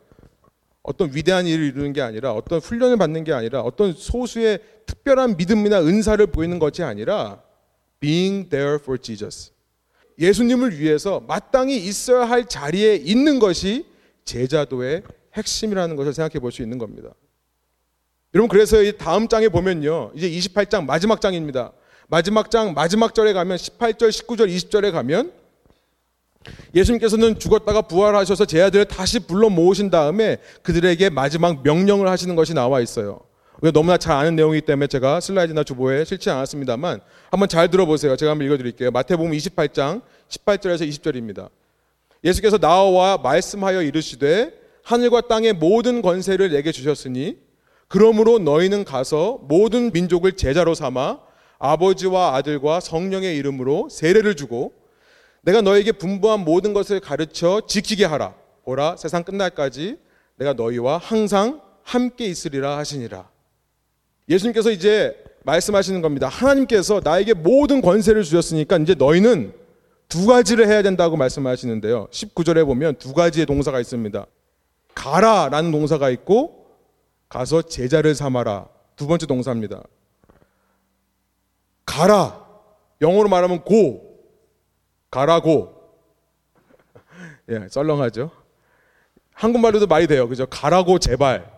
어떤 0.82 1.14
위대한 1.14 1.46
일을 1.46 1.66
이루는 1.66 1.92
게 1.92 2.02
아니라 2.02 2.32
어떤 2.32 2.58
훈련을 2.58 2.96
받는 2.96 3.22
게 3.22 3.32
아니라 3.32 3.60
어떤 3.60 3.92
소수의 3.92 4.58
특별한 4.86 5.36
믿음이나 5.36 5.82
은사를 5.82 6.26
보이는 6.26 6.58
것이 6.58 6.82
아니라 6.82 7.40
being 8.00 8.50
there 8.50 8.74
for 8.74 8.98
Jesus. 9.00 9.52
예수님을 10.18 10.80
위해서 10.80 11.22
마땅히 11.28 11.76
있어야 11.76 12.28
할 12.28 12.48
자리에 12.48 12.96
있는 12.96 13.38
것이 13.38 13.86
제자도의 14.24 15.04
핵심이라는 15.34 15.96
것을 15.96 16.12
생각해 16.12 16.40
볼 16.40 16.50
수 16.52 16.62
있는 16.62 16.78
겁니다. 16.78 17.10
여러분 18.34 18.48
그래서 18.48 18.82
이 18.82 18.96
다음 18.96 19.28
장에 19.28 19.48
보면요. 19.48 20.12
이제 20.14 20.28
28장 20.30 20.86
마지막 20.86 21.20
장입니다. 21.20 21.72
마지막 22.08 22.50
장 22.50 22.74
마지막 22.74 23.14
절에 23.14 23.32
가면 23.32 23.56
18절, 23.56 24.08
19절, 24.08 24.54
20절에 24.54 24.92
가면 24.92 25.32
예수님께서는 26.74 27.38
죽었다가 27.38 27.82
부활하셔서 27.82 28.46
제 28.46 28.62
아들을 28.62 28.86
다시 28.86 29.20
불러 29.20 29.48
모으신 29.48 29.90
다음에 29.90 30.38
그들에게 30.62 31.10
마지막 31.10 31.62
명령을 31.62 32.08
하시는 32.08 32.34
것이 32.34 32.54
나와 32.54 32.80
있어요. 32.80 33.20
너무나 33.72 33.96
잘 33.96 34.16
아는 34.16 34.34
내용이기 34.34 34.66
때문에 34.66 34.88
제가 34.88 35.20
슬라이드나 35.20 35.62
주보에 35.62 36.04
실지 36.04 36.30
않았습니다만 36.30 37.00
한번 37.30 37.48
잘 37.48 37.70
들어보세요. 37.70 38.16
제가 38.16 38.32
한번 38.32 38.46
읽어드릴게요. 38.46 38.90
마태복음 38.90 39.30
28장 39.32 40.02
18절에서 40.28 40.88
20절입니다. 40.88 41.48
예수께서 42.24 42.58
나와 42.58 43.18
말씀하여 43.18 43.82
이르시되 43.82 44.61
하늘과 44.84 45.22
땅의 45.22 45.54
모든 45.54 46.02
권세를 46.02 46.50
내게 46.50 46.72
주셨으니 46.72 47.38
그러므로 47.88 48.38
너희는 48.38 48.84
가서 48.84 49.40
모든 49.42 49.92
민족을 49.92 50.32
제자로 50.32 50.74
삼아 50.74 51.20
아버지와 51.58 52.34
아들과 52.34 52.80
성령의 52.80 53.36
이름으로 53.36 53.88
세례를 53.90 54.34
주고 54.34 54.72
내가 55.42 55.60
너에게 55.60 55.92
분부한 55.92 56.40
모든 56.40 56.72
것을 56.72 57.00
가르쳐 57.00 57.62
지키게 57.66 58.04
하라. 58.04 58.34
보라 58.64 58.96
세상 58.96 59.24
끝날까지 59.24 59.98
내가 60.36 60.52
너희와 60.54 60.98
항상 60.98 61.60
함께 61.82 62.26
있으리라 62.26 62.78
하시니라. 62.78 63.28
예수님께서 64.28 64.70
이제 64.70 65.16
말씀하시는 65.44 66.00
겁니다. 66.00 66.28
하나님께서 66.28 67.00
나에게 67.02 67.34
모든 67.34 67.80
권세를 67.82 68.22
주셨으니까 68.22 68.78
이제 68.78 68.94
너희는 68.94 69.52
두 70.08 70.26
가지를 70.26 70.68
해야 70.68 70.82
된다고 70.82 71.16
말씀하시는데요. 71.16 72.08
19절에 72.10 72.64
보면 72.64 72.96
두 72.96 73.12
가지의 73.12 73.46
동사가 73.46 73.80
있습니다. 73.80 74.26
가라라는 74.94 75.70
동사가 75.70 76.10
있고 76.10 76.66
가서 77.28 77.62
제자를 77.62 78.14
삼아라. 78.14 78.68
두 78.96 79.06
번째 79.06 79.26
동사입니다. 79.26 79.82
가라. 81.86 82.46
영어로 83.00 83.28
말하면 83.28 83.64
고. 83.64 84.18
가라고. 85.10 85.74
예, 87.50 87.66
썰렁하죠. 87.68 88.30
한국말로도 89.34 89.86
많이 89.86 90.06
돼요. 90.06 90.28
그죠? 90.28 90.46
가라고 90.46 90.98
제발. 90.98 91.50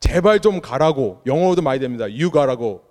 제발 0.00 0.40
좀 0.40 0.60
가라고. 0.60 1.22
영어로도 1.26 1.62
많이 1.62 1.80
됩니다. 1.80 2.04
you 2.04 2.30
가라고. 2.30 2.84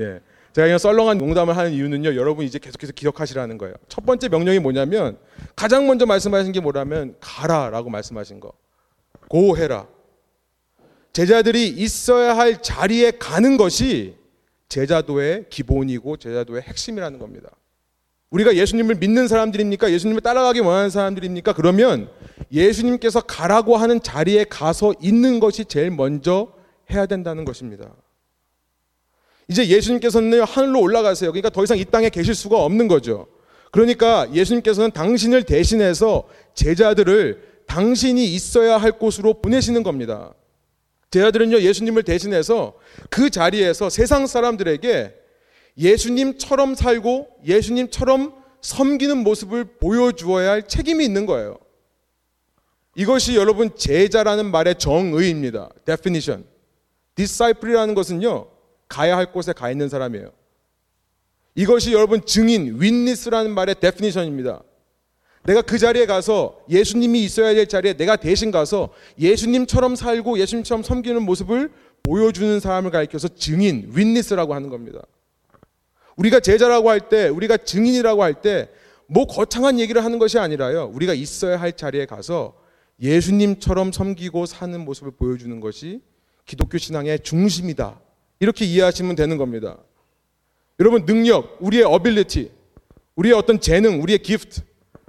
예. 0.00 0.20
제가 0.52 0.66
그냥 0.66 0.78
썰렁한 0.78 1.18
농담을 1.18 1.56
하는 1.56 1.72
이유는요. 1.72 2.14
여러분 2.14 2.44
이제 2.44 2.58
계속해서 2.58 2.92
기억하시라는 2.92 3.58
거예요. 3.58 3.74
첫 3.88 4.04
번째 4.06 4.28
명령이 4.28 4.60
뭐냐면 4.60 5.18
가장 5.56 5.86
먼저 5.86 6.06
말씀하신 6.06 6.52
게 6.52 6.60
뭐라면 6.60 7.16
가라라고 7.20 7.90
말씀하신 7.90 8.38
거. 8.40 8.52
고해라. 9.34 9.88
제자들이 11.12 11.66
있어야 11.66 12.36
할 12.36 12.62
자리에 12.62 13.10
가는 13.18 13.56
것이 13.56 14.14
제자도의 14.68 15.46
기본이고 15.50 16.18
제자도의 16.18 16.62
핵심이라는 16.62 17.18
겁니다. 17.18 17.50
우리가 18.30 18.54
예수님을 18.54 18.94
믿는 18.94 19.26
사람들입니까? 19.26 19.90
예수님을 19.90 20.20
따라가기 20.20 20.60
원하는 20.60 20.88
사람들입니까? 20.88 21.52
그러면 21.52 22.08
예수님께서 22.52 23.22
가라고 23.22 23.76
하는 23.76 24.00
자리에 24.00 24.44
가서 24.44 24.94
있는 25.02 25.40
것이 25.40 25.64
제일 25.64 25.90
먼저 25.90 26.52
해야 26.92 27.06
된다는 27.06 27.44
것입니다. 27.44 27.92
이제 29.48 29.66
예수님께서는 29.66 30.44
하늘로 30.44 30.80
올라가세요. 30.80 31.32
그러니까 31.32 31.50
더 31.50 31.64
이상 31.64 31.76
이 31.76 31.84
땅에 31.84 32.08
계실 32.08 32.36
수가 32.36 32.62
없는 32.62 32.86
거죠. 32.86 33.26
그러니까 33.72 34.32
예수님께서는 34.32 34.92
당신을 34.92 35.42
대신해서 35.42 36.28
제자들을 36.54 37.53
당신이 37.66 38.24
있어야 38.34 38.78
할 38.78 38.92
곳으로 38.92 39.40
보내시는 39.40 39.82
겁니다. 39.82 40.34
제자들은요, 41.10 41.60
예수님을 41.60 42.02
대신해서 42.02 42.74
그 43.10 43.30
자리에서 43.30 43.88
세상 43.90 44.26
사람들에게 44.26 45.14
예수님처럼 45.78 46.74
살고 46.74 47.28
예수님처럼 47.44 48.34
섬기는 48.60 49.18
모습을 49.18 49.64
보여주어야 49.64 50.50
할 50.50 50.66
책임이 50.66 51.04
있는 51.04 51.26
거예요. 51.26 51.58
이것이 52.96 53.36
여러분 53.36 53.76
제자라는 53.76 54.50
말의 54.50 54.76
정의입니다. 54.78 55.68
definition. 55.84 56.44
disciple이라는 57.14 57.94
것은요, 57.94 58.48
가야 58.88 59.16
할 59.16 59.32
곳에 59.32 59.52
가 59.52 59.70
있는 59.70 59.88
사람이에요. 59.88 60.32
이것이 61.54 61.92
여러분 61.92 62.24
증인, 62.24 62.80
witness라는 62.80 63.52
말의 63.52 63.76
definition입니다. 63.76 64.62
내가 65.44 65.60
그 65.62 65.78
자리에 65.78 66.06
가서 66.06 66.58
예수님이 66.70 67.22
있어야 67.24 67.54
될 67.54 67.66
자리에 67.66 67.94
내가 67.94 68.16
대신 68.16 68.50
가서 68.50 68.90
예수님처럼 69.18 69.94
살고 69.94 70.38
예수님처럼 70.38 70.82
섬기는 70.82 71.22
모습을 71.22 71.70
보여주는 72.02 72.60
사람을 72.60 72.90
가리켜서 72.90 73.28
증인, 73.28 73.90
윈니스라고 73.94 74.54
하는 74.54 74.70
겁니다. 74.70 75.00
우리가 76.16 76.40
제자라고 76.40 76.88
할 76.88 77.08
때, 77.08 77.28
우리가 77.28 77.58
증인이라고 77.58 78.22
할 78.22 78.34
때, 78.40 78.70
뭐 79.06 79.26
거창한 79.26 79.80
얘기를 79.80 80.02
하는 80.02 80.18
것이 80.18 80.38
아니라요. 80.38 80.90
우리가 80.94 81.12
있어야 81.12 81.60
할 81.60 81.72
자리에 81.72 82.06
가서 82.06 82.54
예수님처럼 83.00 83.92
섬기고 83.92 84.46
사는 84.46 84.80
모습을 84.80 85.12
보여주는 85.12 85.60
것이 85.60 86.00
기독교 86.46 86.78
신앙의 86.78 87.20
중심이다. 87.20 88.00
이렇게 88.40 88.64
이해하시면 88.64 89.16
되는 89.16 89.36
겁니다. 89.36 89.78
여러분, 90.80 91.04
능력, 91.04 91.58
우리의 91.60 91.84
어빌리티, 91.84 92.50
우리의 93.16 93.34
어떤 93.34 93.60
재능, 93.60 94.02
우리의 94.02 94.18
기프트, 94.20 94.62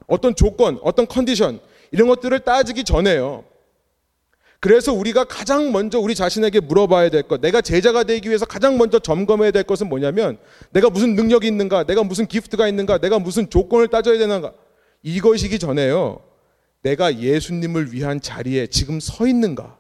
어떤 0.08 0.36
조건, 0.36 0.80
어떤 0.82 1.08
컨디션 1.08 1.60
이런 1.92 2.08
것들을 2.08 2.40
따지기 2.40 2.84
전에요. 2.84 3.44
그래서 4.60 4.94
우리가 4.94 5.26
가장 5.26 5.72
먼저 5.72 6.00
우리 6.00 6.16
자신에게 6.16 6.60
물어봐야 6.60 7.10
될 7.10 7.24
것, 7.24 7.40
내가 7.40 7.62
제자가 7.62 8.04
되기 8.04 8.30
위해서 8.30 8.46
가장 8.46 8.78
먼저 8.78 8.98
점검해야 9.00 9.52
될 9.52 9.64
것은 9.64 9.88
뭐냐면 9.88 10.38
내가 10.72 10.90
무슨 10.90 11.16
능력이 11.16 11.46
있는가, 11.48 11.84
내가 11.84 12.04
무슨 12.04 12.26
기프트가 12.26 12.68
있는가, 12.68 12.98
내가 12.98 13.20
무슨 13.20 13.50
조건을 13.50 13.90
따져야 13.90 14.18
되는가 14.18 14.54
이것이기 15.04 15.60
전에요. 15.60 16.22
내가 16.82 17.20
예수님을 17.20 17.94
위한 17.94 18.22
자리에 18.22 18.68
지금 18.68 19.00
서 19.00 19.28
있는가 19.28 19.78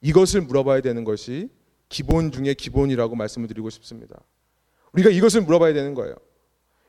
이것을 0.00 0.42
물어봐야 0.42 0.80
되는 0.80 1.04
것이 1.04 1.48
기본 1.88 2.30
중에 2.30 2.54
기본이라고 2.54 3.16
말씀을 3.16 3.48
드리고 3.48 3.70
싶습니다. 3.70 4.20
우리가 4.92 5.10
이것을 5.10 5.42
물어봐야 5.42 5.72
되는 5.72 5.94
거예요. 5.94 6.14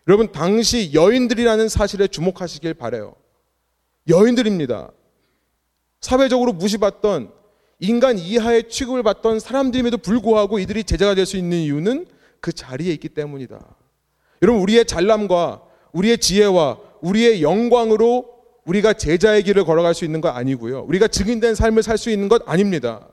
여러분 0.08 0.32
당시 0.32 0.92
여인들이라는 0.94 1.68
사실에 1.68 2.08
주목하시길 2.08 2.76
바래요. 2.76 3.16
여인들입니다. 4.08 4.92
사회적으로 6.02 6.54
무시받던 6.54 7.32
인간 7.80 8.18
이하의 8.18 8.70
취급을 8.70 9.04
받던 9.04 9.40
사람들임에도 9.40 9.98
불구하고 9.98 10.60
이들이 10.60 10.84
제자가 10.84 11.16
될 11.16 11.26
수 11.26 11.38
있는 11.38 11.58
이유는 11.58 12.06
그 12.40 12.54
자리에 12.54 12.94
있기 12.94 13.10
때문이다. 13.10 13.60
여러분 14.44 14.62
우리의 14.62 14.86
잘남과 14.86 15.64
우리의 15.92 16.20
지혜와 16.20 16.78
우리의 17.02 17.42
영광으로 17.42 18.36
우리가 18.66 18.94
제자의 18.94 19.44
길을 19.44 19.66
걸어갈 19.66 19.94
수 19.94 20.06
있는 20.06 20.22
것 20.22 20.30
아니고요. 20.30 20.84
우리가 20.84 21.08
증인된 21.08 21.56
삶을 21.56 21.82
살 21.84 21.98
수 21.98 22.10
있는 22.12 22.30
것 22.30 22.44
아닙니다. 22.48 23.08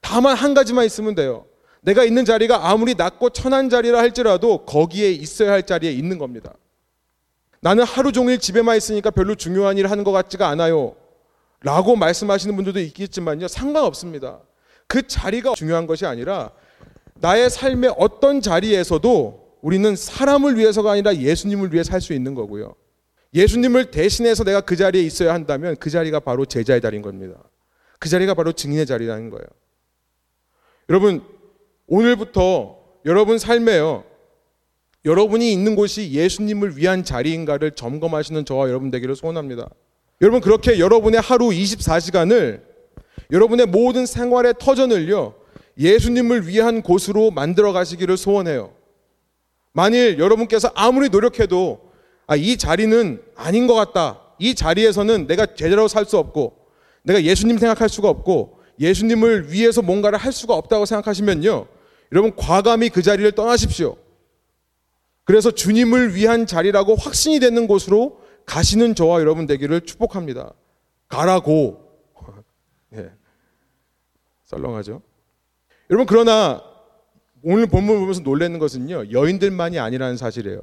다만 0.00 0.36
한 0.36 0.54
가지만 0.54 0.86
있으면 0.86 1.14
돼요. 1.14 1.46
내가 1.82 2.04
있는 2.04 2.24
자리가 2.24 2.68
아무리 2.68 2.94
낮고 2.94 3.30
천한 3.30 3.70
자리라 3.70 3.98
할지라도 3.98 4.64
거기에 4.64 5.10
있어야 5.10 5.52
할 5.52 5.64
자리에 5.64 5.90
있는 5.92 6.18
겁니다. 6.18 6.54
나는 7.60 7.84
하루 7.84 8.12
종일 8.12 8.38
집에만 8.38 8.76
있으니까 8.76 9.10
별로 9.10 9.34
중요한 9.34 9.78
일을 9.78 9.90
하는 9.90 10.04
것 10.04 10.12
같지가 10.12 10.48
않아요. 10.48 10.96
라고 11.62 11.96
말씀하시는 11.96 12.54
분들도 12.56 12.80
있겠지만요. 12.80 13.48
상관없습니다. 13.48 14.40
그 14.86 15.06
자리가 15.06 15.54
중요한 15.54 15.86
것이 15.86 16.06
아니라 16.06 16.50
나의 17.16 17.50
삶의 17.50 17.94
어떤 17.98 18.40
자리에서도 18.40 19.58
우리는 19.60 19.94
사람을 19.94 20.56
위해서가 20.56 20.92
아니라 20.92 21.14
예수님을 21.14 21.72
위해 21.72 21.84
살 21.84 22.00
수 22.00 22.14
있는 22.14 22.34
거고요. 22.34 22.74
예수님을 23.34 23.90
대신해서 23.90 24.42
내가 24.42 24.62
그 24.62 24.74
자리에 24.74 25.02
있어야 25.02 25.34
한다면 25.34 25.76
그 25.78 25.90
자리가 25.90 26.20
바로 26.20 26.44
제자의 26.46 26.80
자리인 26.80 27.02
겁니다. 27.02 27.36
그 27.98 28.08
자리가 28.08 28.34
바로 28.34 28.52
증인의 28.52 28.86
자리라는 28.86 29.30
거예요. 29.30 29.46
여러분, 30.88 31.22
오늘부터 31.90 32.78
여러분 33.04 33.36
삶에요. 33.36 34.04
여러분이 35.04 35.52
있는 35.52 35.74
곳이 35.74 36.12
예수님을 36.12 36.76
위한 36.76 37.02
자리인가를 37.02 37.72
점검하시는 37.72 38.44
저와 38.44 38.68
여러분 38.68 38.92
되기를 38.92 39.16
소원합니다. 39.16 39.68
여러분 40.22 40.40
그렇게 40.40 40.78
여러분의 40.78 41.20
하루 41.20 41.48
24시간을 41.48 42.62
여러분의 43.32 43.66
모든 43.66 44.06
생활의 44.06 44.54
터전을요. 44.60 45.34
예수님을 45.78 46.46
위한 46.46 46.80
곳으로 46.82 47.32
만들어 47.32 47.72
가시기를 47.72 48.16
소원해요. 48.16 48.72
만일 49.72 50.20
여러분께서 50.20 50.70
아무리 50.76 51.08
노력해도 51.08 51.90
아, 52.28 52.36
이 52.36 52.56
자리는 52.56 53.20
아닌 53.34 53.66
것 53.66 53.74
같다. 53.74 54.20
이 54.38 54.54
자리에서는 54.54 55.26
내가 55.26 55.54
제대로 55.56 55.88
살 55.88 56.04
수 56.04 56.18
없고 56.18 56.56
내가 57.02 57.24
예수님 57.24 57.58
생각할 57.58 57.88
수가 57.88 58.08
없고 58.08 58.60
예수님을 58.78 59.52
위해서 59.52 59.82
뭔가를 59.82 60.18
할 60.18 60.32
수가 60.32 60.54
없다고 60.54 60.86
생각하시면요. 60.86 61.79
여러분 62.12 62.34
과감히 62.36 62.88
그 62.88 63.02
자리를 63.02 63.30
떠나십시오. 63.32 63.96
그래서 65.24 65.50
주님을 65.50 66.14
위한 66.14 66.46
자리라고 66.46 66.96
확신이 66.96 67.38
되는 67.38 67.66
곳으로 67.66 68.20
가시는 68.46 68.94
저와 68.94 69.20
여러분 69.20 69.46
되기를 69.46 69.82
축복합니다. 69.82 70.52
가라고. 71.08 71.88
예. 72.96 73.10
썰렁하죠? 74.46 75.02
여러분 75.90 76.06
그러나 76.06 76.62
오늘 77.42 77.66
본문을 77.66 78.00
보면서 78.00 78.20
놀라는 78.22 78.58
것은요. 78.58 79.12
여인들만이 79.12 79.78
아니라는 79.78 80.16
사실이에요. 80.16 80.60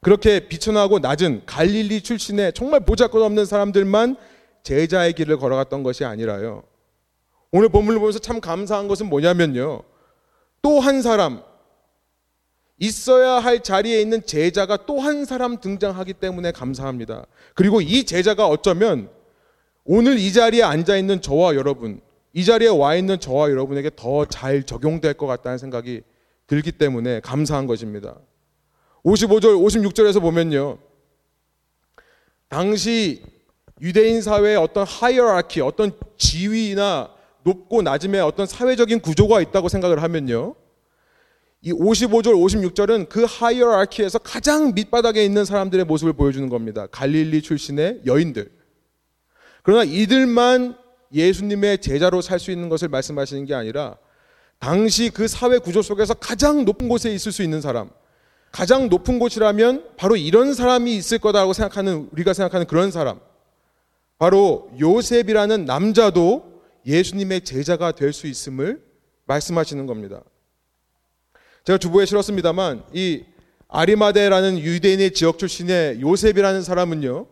그렇게 0.00 0.48
비천하고 0.48 0.98
낮은 0.98 1.42
갈릴리 1.46 2.02
출신의 2.02 2.54
정말 2.54 2.80
보잘것없는 2.80 3.46
사람들만 3.46 4.16
제자의 4.64 5.12
길을 5.12 5.36
걸어갔던 5.36 5.84
것이 5.84 6.04
아니라요. 6.04 6.64
오늘 7.52 7.68
본문을 7.68 8.00
보면서 8.00 8.18
참 8.18 8.40
감사한 8.40 8.88
것은 8.88 9.06
뭐냐면요. 9.06 9.82
또 10.62 10.80
한 10.80 11.02
사람, 11.02 11.42
있어야 12.78 13.32
할 13.40 13.60
자리에 13.60 14.00
있는 14.00 14.24
제자가 14.24 14.86
또 14.86 15.00
한 15.00 15.24
사람 15.24 15.60
등장하기 15.60 16.14
때문에 16.14 16.52
감사합니다. 16.52 17.26
그리고 17.54 17.80
이 17.80 18.04
제자가 18.04 18.46
어쩌면 18.48 19.08
오늘 19.84 20.18
이 20.18 20.32
자리에 20.32 20.62
앉아 20.62 20.96
있는 20.96 21.20
저와 21.20 21.54
여러분, 21.56 22.00
이 22.32 22.44
자리에 22.44 22.68
와 22.68 22.94
있는 22.94 23.20
저와 23.20 23.50
여러분에게 23.50 23.90
더 23.96 24.24
잘 24.24 24.62
적용될 24.62 25.14
것 25.14 25.26
같다는 25.26 25.58
생각이 25.58 26.02
들기 26.46 26.72
때문에 26.72 27.20
감사한 27.20 27.66
것입니다. 27.66 28.16
55절, 29.04 29.60
56절에서 29.60 30.20
보면요. 30.20 30.78
당시 32.48 33.22
유대인 33.80 34.22
사회의 34.22 34.56
어떤 34.56 34.86
hierarchy, 34.86 35.60
어떤 35.60 35.92
지위나 36.16 37.11
높고 37.44 37.82
낮음의 37.82 38.20
어떤 38.20 38.46
사회적인 38.46 39.00
구조가 39.00 39.40
있다고 39.40 39.68
생각을 39.68 40.02
하면요. 40.02 40.54
이 41.64 41.72
55절, 41.72 42.34
56절은 42.34 43.08
그 43.08 43.24
hierarchy에서 43.28 44.18
가장 44.18 44.74
밑바닥에 44.74 45.24
있는 45.24 45.44
사람들의 45.44 45.84
모습을 45.84 46.12
보여주는 46.12 46.48
겁니다. 46.48 46.86
갈릴리 46.90 47.42
출신의 47.42 48.02
여인들. 48.04 48.50
그러나 49.62 49.84
이들만 49.84 50.76
예수님의 51.12 51.78
제자로 51.78 52.20
살 52.20 52.40
수 52.40 52.50
있는 52.50 52.68
것을 52.68 52.88
말씀하시는 52.88 53.44
게 53.44 53.54
아니라 53.54 53.96
당시 54.58 55.10
그 55.10 55.28
사회 55.28 55.58
구조 55.58 55.82
속에서 55.82 56.14
가장 56.14 56.64
높은 56.64 56.88
곳에 56.88 57.12
있을 57.12 57.30
수 57.30 57.42
있는 57.42 57.60
사람, 57.60 57.90
가장 58.50 58.88
높은 58.88 59.18
곳이라면 59.18 59.84
바로 59.96 60.16
이런 60.16 60.54
사람이 60.54 60.96
있을 60.96 61.18
거다라고 61.18 61.52
생각하는 61.52 62.08
우리가 62.12 62.32
생각하는 62.32 62.66
그런 62.66 62.90
사람, 62.90 63.20
바로 64.18 64.70
요셉이라는 64.80 65.64
남자도 65.64 66.51
예수님의 66.86 67.42
제자가 67.42 67.92
될 67.92 68.12
수 68.12 68.26
있음을 68.26 68.82
말씀하시는 69.26 69.86
겁니다. 69.86 70.22
제가 71.64 71.78
주보에 71.78 72.06
실었습니다만 72.06 72.84
이 72.92 73.24
아리마데라는 73.68 74.58
유대인의 74.58 75.12
지역 75.12 75.38
출신의 75.38 76.00
요셉이라는 76.00 76.62
사람은요. 76.62 77.26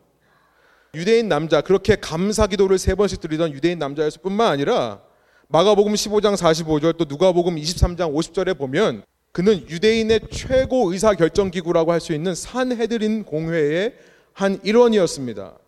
유대인 0.95 1.29
남자 1.29 1.61
그렇게 1.61 1.97
감사 1.97 2.47
기도를 2.47 2.79
세 2.79 2.95
번씩 2.95 3.21
드리던 3.21 3.53
유대인 3.53 3.79
남자였을 3.79 4.23
뿐만 4.23 4.49
아니라 4.49 5.03
마가복음 5.49 5.93
15장 5.95 6.37
45절 6.37 6.97
또 6.97 7.05
누가복음 7.09 7.57
23장 7.57 8.15
50절에 8.15 8.57
보면 8.57 9.03
그는 9.33 9.69
유대인의 9.69 10.21
최고 10.31 10.93
의사 10.93 11.15
결정 11.15 11.51
기구라고 11.51 11.93
할 11.93 12.01
수 12.01 12.13
있는 12.13 12.35
산헤드린 12.35 13.25
공회의 13.25 13.95
한 14.33 14.59
일원이었습니다. 14.65 15.59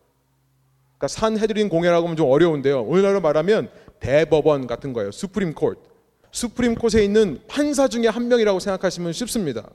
그러니까 1.02 1.08
산헤드린 1.08 1.68
공회라고 1.68 2.06
하면 2.06 2.16
좀 2.16 2.30
어려운데요. 2.30 2.82
오늘날로 2.82 3.20
말하면 3.20 3.70
대법원 3.98 4.68
같은 4.68 4.92
거예요. 4.92 5.10
수프림 5.10 5.52
코트. 5.52 5.80
수프림 6.30 6.76
콧에 6.76 7.02
있는 7.02 7.40
판사 7.48 7.88
중에 7.88 8.06
한 8.06 8.28
명이라고 8.28 8.60
생각하시면 8.60 9.12
쉽습니다. 9.12 9.68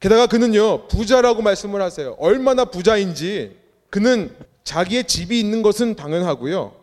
게다가 0.00 0.26
그는요, 0.26 0.88
부자라고 0.88 1.42
말씀을 1.42 1.82
하세요. 1.82 2.16
얼마나 2.18 2.64
부자인지 2.64 3.56
그는 3.90 4.34
자기의 4.64 5.04
집이 5.04 5.38
있는 5.38 5.60
것은 5.60 5.94
당연하고요. 5.94 6.74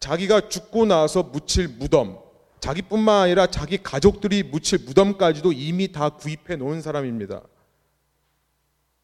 자기가 0.00 0.48
죽고 0.48 0.86
나서 0.86 1.22
묻힐 1.24 1.68
무덤, 1.78 2.18
자기뿐만 2.60 3.24
아니라 3.24 3.46
자기 3.48 3.76
가족들이 3.76 4.44
묻힐 4.44 4.78
무덤까지도 4.86 5.52
이미 5.52 5.92
다 5.92 6.08
구입해 6.08 6.56
놓은 6.56 6.80
사람입니다. 6.80 7.42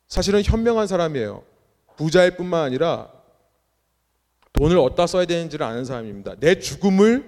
사실은 0.09 0.43
현명한 0.43 0.87
사람이에요. 0.87 1.43
부자일 1.97 2.37
뿐만 2.37 2.63
아니라 2.65 3.18
돈을 4.59 4.77
어디다 4.77 5.07
써야 5.07 5.25
되는지를 5.25 5.65
아는 5.65 5.85
사람입니다. 5.85 6.35
내 6.41 6.59
죽음을 6.59 7.25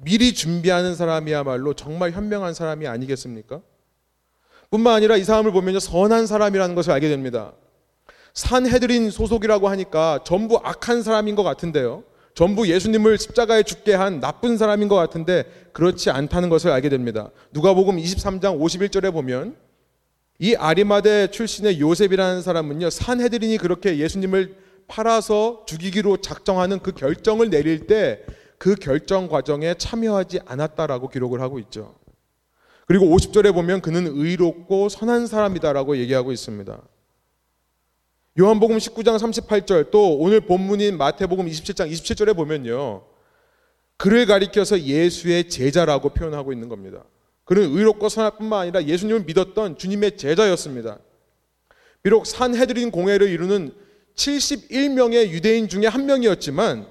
미리 0.00 0.34
준비하는 0.34 0.94
사람이야말로 0.94 1.72
정말 1.72 2.12
현명한 2.12 2.52
사람이 2.52 2.86
아니겠습니까? 2.86 3.62
뿐만 4.70 4.94
아니라 4.94 5.16
이 5.16 5.24
사람을 5.24 5.50
보면요 5.52 5.80
선한 5.80 6.26
사람이라는 6.26 6.74
것을 6.74 6.92
알게 6.92 7.08
됩니다. 7.08 7.52
산헤드린 8.34 9.10
소속이라고 9.10 9.68
하니까 9.68 10.20
전부 10.24 10.60
악한 10.62 11.02
사람인 11.02 11.36
것 11.36 11.42
같은데요. 11.42 12.04
전부 12.34 12.68
예수님을 12.68 13.16
십자가에 13.16 13.62
죽게 13.62 13.94
한 13.94 14.20
나쁜 14.20 14.58
사람인 14.58 14.88
것 14.88 14.94
같은데 14.94 15.44
그렇지 15.72 16.10
않다는 16.10 16.50
것을 16.50 16.70
알게 16.70 16.90
됩니다. 16.90 17.30
누가복음 17.52 17.96
23장 17.96 18.60
51절에 18.60 19.10
보면 19.10 19.56
이 20.38 20.54
아리마대 20.54 21.30
출신의 21.30 21.80
요셉이라는 21.80 22.42
사람은요 22.42 22.90
산헤드린이 22.90 23.56
그렇게 23.56 23.96
예수님을 23.96 24.67
팔아서 24.88 25.64
죽이기로 25.66 26.18
작정하는 26.18 26.80
그 26.80 26.92
결정을 26.92 27.50
내릴 27.50 27.86
때 27.86 28.24
그 28.58 28.74
결정 28.74 29.28
과정에 29.28 29.74
참여하지 29.74 30.40
않았다라고 30.44 31.08
기록을 31.08 31.40
하고 31.40 31.58
있죠. 31.60 31.94
그리고 32.86 33.06
50절에 33.06 33.54
보면 33.54 33.80
그는 33.80 34.06
의롭고 34.06 34.88
선한 34.88 35.26
사람이다라고 35.26 35.96
얘기하고 35.98 36.32
있습니다. 36.32 36.82
요한복음 38.40 38.78
19장 38.78 39.18
38절 39.18 39.90
또 39.90 40.16
오늘 40.16 40.40
본문인 40.40 40.96
마태복음 40.96 41.46
27장 41.46 41.90
27절에 41.90 42.34
보면요. 42.34 43.04
그를 43.96 44.26
가리켜서 44.26 44.80
예수의 44.80 45.48
제자라고 45.48 46.10
표현하고 46.10 46.52
있는 46.52 46.68
겁니다. 46.68 47.04
그는 47.44 47.62
의롭고 47.76 48.08
선할 48.08 48.32
뿐만 48.38 48.60
아니라 48.60 48.84
예수님을 48.84 49.24
믿었던 49.24 49.76
주님의 49.76 50.16
제자였습니다. 50.16 50.98
비록 52.02 52.26
산헤드린 52.26 52.90
공회를 52.90 53.28
이루는 53.28 53.72
71명의 54.18 55.30
유대인 55.30 55.68
중에 55.68 55.86
한 55.86 56.04
명이었지만 56.06 56.86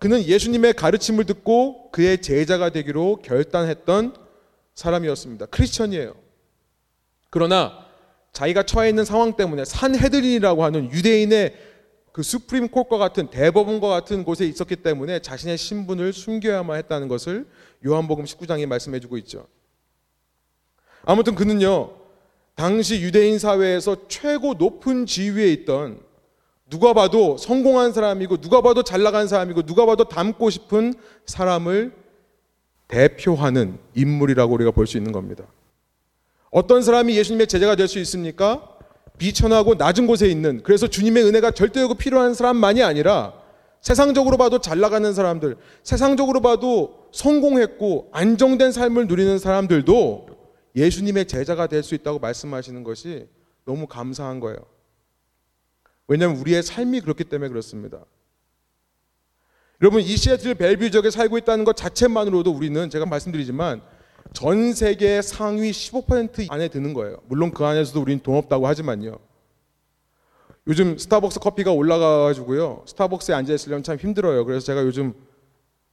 그는 0.00 0.22
예수님의 0.22 0.74
가르침을 0.74 1.24
듣고 1.24 1.90
그의 1.92 2.20
제자가 2.20 2.70
되기로 2.70 3.20
결단했던 3.22 4.16
사람이었습니다. 4.74 5.46
크리스천이에요. 5.46 6.14
그러나 7.30 7.86
자기가 8.32 8.64
처해 8.64 8.88
있는 8.88 9.04
상황 9.04 9.36
때문에 9.36 9.64
산헤드린이라고 9.64 10.64
하는 10.64 10.90
유대인의 10.90 11.54
그 12.10 12.22
수프림 12.22 12.68
콜과 12.68 12.98
같은 12.98 13.28
대법원과 13.28 13.88
같은 13.88 14.24
곳에 14.24 14.44
있었기 14.44 14.76
때문에 14.76 15.20
자신의 15.20 15.56
신분을 15.56 16.12
숨겨야만 16.12 16.76
했다는 16.78 17.08
것을 17.08 17.46
요한복음 17.86 18.24
19장에 18.24 18.66
말씀해 18.66 18.98
주고 19.00 19.16
있죠. 19.18 19.46
아무튼 21.04 21.34
그는요. 21.34 21.96
당시 22.54 23.00
유대인 23.00 23.38
사회에서 23.38 24.08
최고 24.08 24.54
높은 24.54 25.06
지위에 25.06 25.52
있던 25.52 26.11
누가 26.72 26.94
봐도 26.94 27.36
성공한 27.36 27.92
사람이고 27.92 28.38
누가 28.38 28.62
봐도 28.62 28.82
잘 28.82 29.02
나간 29.02 29.28
사람이고 29.28 29.62
누가 29.62 29.84
봐도 29.84 30.04
닮고 30.04 30.48
싶은 30.48 30.94
사람을 31.26 31.92
대표하는 32.88 33.78
인물이라고 33.94 34.54
우리가 34.54 34.70
볼 34.70 34.86
수 34.86 34.96
있는 34.96 35.12
겁니다. 35.12 35.44
어떤 36.50 36.80
사람이 36.82 37.14
예수님의 37.14 37.46
제자가 37.46 37.76
될 37.76 37.88
수 37.88 37.98
있습니까? 37.98 38.66
비천하고 39.18 39.74
낮은 39.74 40.06
곳에 40.06 40.28
있는 40.28 40.62
그래서 40.62 40.86
주님의 40.86 41.24
은혜가 41.24 41.50
절대적으로 41.50 41.98
필요한 41.98 42.32
사람만이 42.32 42.82
아니라 42.82 43.34
세상적으로 43.82 44.38
봐도 44.38 44.58
잘 44.58 44.80
나가는 44.80 45.12
사람들, 45.12 45.56
세상적으로 45.82 46.40
봐도 46.40 47.06
성공했고 47.12 48.08
안정된 48.12 48.72
삶을 48.72 49.08
누리는 49.08 49.38
사람들도 49.38 50.26
예수님의 50.74 51.26
제자가 51.26 51.66
될 51.66 51.82
수 51.82 51.94
있다고 51.94 52.18
말씀하시는 52.18 52.82
것이 52.82 53.28
너무 53.66 53.86
감사한 53.86 54.40
거예요. 54.40 54.71
왜냐하면 56.12 56.36
우리의 56.36 56.62
삶이 56.62 57.00
그렇기 57.00 57.24
때문에 57.24 57.48
그렇습니다. 57.48 58.04
여러분 59.80 60.02
이 60.02 60.14
시애틀 60.14 60.54
벨뷰 60.56 60.90
지역에 60.90 61.08
살고 61.08 61.38
있다는 61.38 61.64
것 61.64 61.74
자체만으로도 61.74 62.50
우리는 62.52 62.90
제가 62.90 63.06
말씀드리지만 63.06 63.80
전 64.34 64.74
세계 64.74 65.22
상위 65.22 65.70
15% 65.70 66.50
안에 66.50 66.68
드는 66.68 66.92
거예요. 66.92 67.16
물론 67.28 67.50
그 67.50 67.64
안에서도 67.64 67.98
우리는 67.98 68.22
돈 68.22 68.36
없다고 68.36 68.66
하지만요. 68.66 69.18
요즘 70.66 70.98
스타벅스 70.98 71.40
커피가 71.40 71.72
올라가가지고요. 71.72 72.84
스타벅스에 72.86 73.34
앉아 73.34 73.54
있으려면 73.54 73.82
참 73.82 73.96
힘들어요. 73.96 74.44
그래서 74.44 74.66
제가 74.66 74.82
요즘 74.82 75.14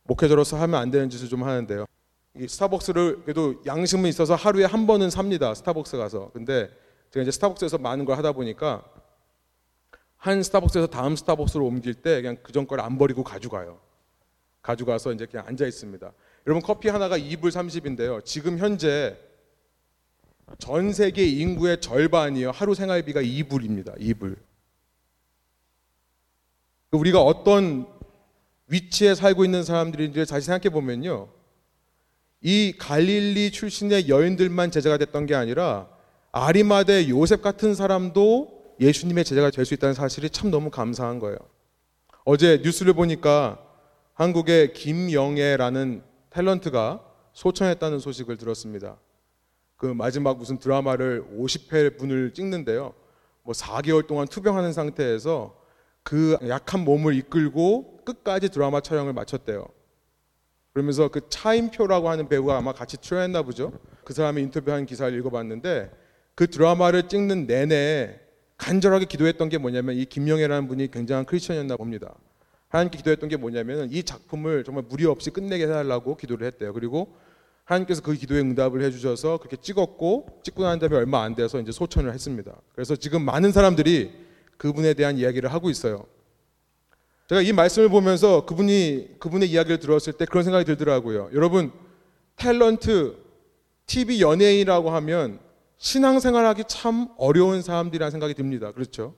목회자로서 0.03 0.57
하면 0.57 0.81
안 0.81 0.91
되는 0.91 1.09
짓을 1.09 1.29
좀 1.29 1.43
하는데요. 1.43 1.85
이 2.37 2.45
스타벅스를 2.45 3.21
그래도 3.23 3.55
양심은 3.65 4.09
있어서 4.09 4.35
하루에 4.35 4.65
한 4.65 4.85
번은 4.85 5.11
삽니다. 5.11 5.53
스타벅스 5.53 5.95
가서. 5.95 6.29
근데 6.33 6.69
제가 7.11 7.21
이제 7.21 7.31
스타벅스에서 7.31 7.77
많은 7.77 8.03
걸 8.03 8.17
하다 8.17 8.33
보니까 8.33 8.83
한 10.19 10.43
스타벅스에서 10.43 10.87
다음 10.87 11.15
스타벅스로 11.15 11.65
옮길 11.65 11.93
때 11.93 12.21
그냥 12.21 12.37
그전 12.43 12.67
걸 12.67 12.79
안 12.81 12.97
버리고 12.97 13.23
가져가요. 13.23 13.79
가져가서 14.61 15.13
이제 15.13 15.25
그냥 15.25 15.47
앉아 15.47 15.65
있습니다. 15.65 16.11
여러분 16.45 16.61
커피 16.61 16.89
하나가 16.89 17.17
2불 17.17 17.45
30인데요. 17.45 18.23
지금 18.25 18.57
현재 18.57 19.17
전 20.57 20.91
세계 20.91 21.25
인구의 21.25 21.79
절반이요. 21.79 22.51
하루 22.51 22.75
생활비가 22.75 23.21
2불입니다. 23.21 23.97
2불. 23.99 24.35
우리가 26.91 27.21
어떤 27.21 27.87
위치에 28.67 29.15
살고 29.15 29.45
있는 29.45 29.63
사람들인지 29.63 30.25
다시 30.25 30.47
생각해 30.47 30.69
보면요. 30.69 31.29
이 32.41 32.73
갈릴리 32.77 33.51
출신의 33.51 34.09
여인들만 34.09 34.71
제자가 34.71 34.97
됐던 34.97 35.25
게 35.27 35.35
아니라 35.35 35.87
아리마대 36.31 37.07
요셉 37.09 37.41
같은 37.41 37.73
사람도 37.73 38.58
예수님의 38.79 39.25
제자가 39.25 39.49
될 39.51 39.65
수 39.65 39.73
있다는 39.73 39.93
사실이 39.93 40.29
참 40.29 40.51
너무 40.51 40.69
감사한 40.69 41.19
거예요. 41.19 41.37
어제 42.25 42.61
뉴스를 42.63 42.93
보니까 42.93 43.59
한국의 44.13 44.73
김영애라는 44.73 46.03
탤런트가 46.29 47.01
소천했다는 47.33 47.99
소식을 47.99 48.37
들었습니다. 48.37 48.97
그 49.75 49.85
마지막 49.85 50.37
무슨 50.37 50.59
드라마를 50.59 51.25
50회 51.37 51.97
분을 51.97 52.33
찍는데요. 52.33 52.93
뭐 53.43 53.53
4개월 53.53 54.05
동안 54.07 54.27
투병하는 54.27 54.73
상태에서 54.73 55.57
그 56.03 56.37
약한 56.47 56.81
몸을 56.83 57.15
이끌고 57.15 58.01
끝까지 58.05 58.49
드라마 58.49 58.81
촬영을 58.81 59.13
마쳤대요. 59.13 59.65
그러면서 60.73 61.07
그 61.07 61.21
차인표라고 61.29 62.09
하는 62.09 62.27
배우가 62.27 62.57
아마 62.57 62.73
같이 62.73 62.97
출연했나 62.97 63.41
보죠. 63.41 63.73
그 64.03 64.13
사람의 64.13 64.43
인터뷰한 64.43 64.85
기사를 64.85 65.17
읽어봤는데 65.17 65.91
그 66.35 66.47
드라마를 66.47 67.07
찍는 67.07 67.47
내내 67.47 68.19
간절하게 68.59 69.05
기도했던 69.05 69.49
게 69.49 69.57
뭐냐면 69.57 69.95
이 69.95 70.05
김영애라는 70.05 70.67
분이 70.67 70.91
굉장한 70.91 71.25
크리스천이었나 71.25 71.77
봅니다. 71.77 72.13
하나님께 72.67 72.97
기도했던 72.97 73.29
게 73.29 73.37
뭐냐면 73.37 73.89
이 73.91 74.03
작품을 74.03 74.63
정말 74.63 74.83
무리 74.87 75.05
없이 75.05 75.31
끝내게 75.31 75.63
해달라고 75.63 76.17
기도를 76.17 76.45
했대요. 76.45 76.73
그리고 76.73 77.15
하나님께서 77.63 78.01
그 78.01 78.13
기도에 78.13 78.39
응답을 78.41 78.81
해주셔서 78.83 79.37
그렇게 79.37 79.57
찍었고 79.57 80.41
찍고 80.43 80.63
난 80.63 80.77
다음에 80.77 80.97
얼마 80.97 81.23
안 81.23 81.35
돼서 81.35 81.59
이제 81.59 81.71
소천을 81.71 82.13
했습니다. 82.13 82.55
그래서 82.73 82.95
지금 82.95 83.23
많은 83.23 83.51
사람들이 83.51 84.11
그분에 84.57 84.93
대한 84.93 85.17
이야기를 85.17 85.51
하고 85.51 85.69
있어요. 85.69 86.05
제가 87.29 87.41
이 87.41 87.53
말씀을 87.53 87.89
보면서 87.89 88.45
그분이 88.45 89.19
그분의 89.19 89.49
이야기를 89.49 89.79
들었을 89.79 90.13
때 90.13 90.25
그런 90.25 90.43
생각이 90.43 90.65
들더라고요. 90.65 91.29
여러분 91.33 91.71
탤런트 92.35 93.15
TV 93.85 94.21
연예인이라고 94.21 94.89
하면 94.89 95.39
신앙생활하기 95.79 96.65
참 96.67 97.07
어려운 97.17 97.61
사람들이라는 97.61 98.11
생각이 98.11 98.33
듭니다. 98.35 98.71
그렇죠? 98.71 99.15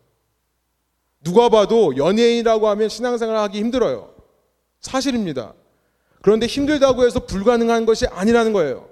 누가 1.23 1.49
봐도 1.49 1.97
연예인이라고 1.97 2.67
하면 2.69 2.87
신앙생활하기 2.89 3.59
힘들어요. 3.59 4.13
사실입니다. 4.79 5.53
그런데 6.21 6.45
힘들다고 6.45 7.05
해서 7.05 7.25
불가능한 7.25 7.85
것이 7.85 8.05
아니라는 8.07 8.53
거예요. 8.53 8.89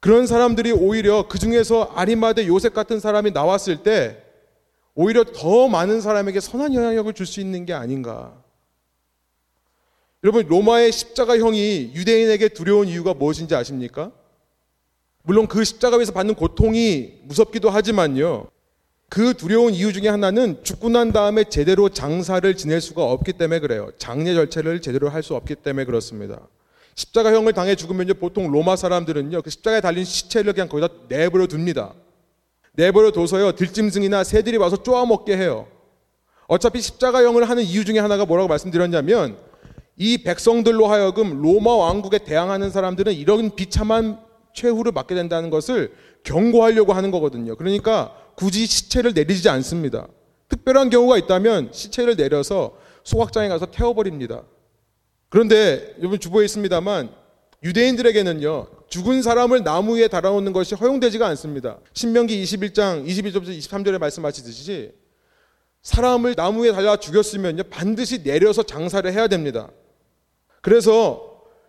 그런 0.00 0.26
사람들이 0.26 0.72
오히려 0.72 1.28
그 1.28 1.38
중에서 1.38 1.92
아리마대 1.94 2.46
요셉 2.46 2.72
같은 2.72 3.00
사람이 3.00 3.32
나왔을 3.32 3.82
때 3.82 4.22
오히려 4.94 5.24
더 5.24 5.68
많은 5.68 6.00
사람에게 6.00 6.40
선한 6.40 6.74
영향력을 6.74 7.12
줄 7.12 7.26
수 7.26 7.40
있는 7.40 7.66
게 7.66 7.72
아닌가. 7.72 8.42
여러분, 10.24 10.46
로마의 10.46 10.90
십자가형이 10.90 11.92
유대인에게 11.94 12.48
두려운 12.48 12.88
이유가 12.88 13.14
무엇인지 13.14 13.54
아십니까? 13.54 14.10
물론 15.28 15.46
그 15.46 15.62
십자가 15.62 15.98
위에서 15.98 16.12
받는 16.12 16.36
고통이 16.36 17.18
무섭기도 17.24 17.68
하지만요. 17.68 18.46
그 19.10 19.34
두려운 19.34 19.74
이유 19.74 19.92
중에 19.92 20.08
하나는 20.08 20.64
죽고 20.64 20.88
난 20.88 21.12
다음에 21.12 21.44
제대로 21.44 21.90
장사를 21.90 22.56
지낼 22.56 22.80
수가 22.80 23.04
없기 23.04 23.34
때문에 23.34 23.60
그래요. 23.60 23.90
장례 23.98 24.32
절차를 24.32 24.80
제대로 24.80 25.10
할 25.10 25.22
수 25.22 25.34
없기 25.34 25.56
때문에 25.56 25.84
그렇습니다. 25.84 26.48
십자가형을 26.94 27.52
당해 27.52 27.74
죽으면요, 27.74 28.14
보통 28.14 28.50
로마 28.50 28.74
사람들은요, 28.74 29.42
그 29.42 29.50
십자가에 29.50 29.82
달린 29.82 30.02
시체를 30.02 30.54
그냥 30.54 30.66
거기다 30.66 30.88
내버려 31.08 31.46
둡니다. 31.46 31.92
내버려 32.72 33.10
둬서요, 33.10 33.52
들짐승이나 33.52 34.24
새들이 34.24 34.56
와서 34.56 34.82
쪼아먹게 34.82 35.36
해요. 35.36 35.66
어차피 36.46 36.80
십자가형을 36.80 37.46
하는 37.50 37.64
이유 37.64 37.84
중에 37.84 37.98
하나가 37.98 38.24
뭐라고 38.24 38.48
말씀드렸냐면, 38.48 39.36
이 39.98 40.22
백성들로 40.22 40.86
하여금 40.86 41.42
로마 41.42 41.74
왕국에 41.74 42.16
대항하는 42.16 42.70
사람들은 42.70 43.12
이런 43.12 43.54
비참한 43.54 44.26
최후를 44.58 44.92
맞게 44.92 45.14
된다는 45.14 45.50
것을 45.50 45.92
경고하려고 46.24 46.92
하는 46.92 47.10
거거든요. 47.10 47.54
그러니까 47.56 48.14
굳이 48.34 48.66
시체를 48.66 49.12
내리지 49.14 49.48
않습니다. 49.48 50.08
특별한 50.48 50.90
경우가 50.90 51.16
있다면 51.18 51.70
시체를 51.72 52.16
내려서 52.16 52.76
소각장에 53.04 53.48
가서 53.48 53.66
태워버립니다. 53.66 54.42
그런데 55.28 55.94
여러분 55.98 56.18
주보에 56.18 56.44
있습니다만 56.46 57.10
유대인들에게는요 57.62 58.66
죽은 58.88 59.22
사람을 59.22 59.62
나무 59.62 59.96
위에 59.96 60.08
달아놓는 60.08 60.52
것이 60.52 60.74
허용되지가 60.74 61.26
않습니다. 61.28 61.78
신명기 61.92 62.42
21장 62.42 63.06
21절부터 63.06 63.56
23절에 63.58 63.98
말씀하시듯이 63.98 64.92
사람을 65.82 66.34
나무 66.34 66.64
위에 66.64 66.72
달아 66.72 66.96
죽였으면요 66.96 67.64
반드시 67.64 68.22
내려서 68.22 68.62
장사를 68.62 69.10
해야 69.12 69.28
됩니다. 69.28 69.68
그래서 70.62 71.27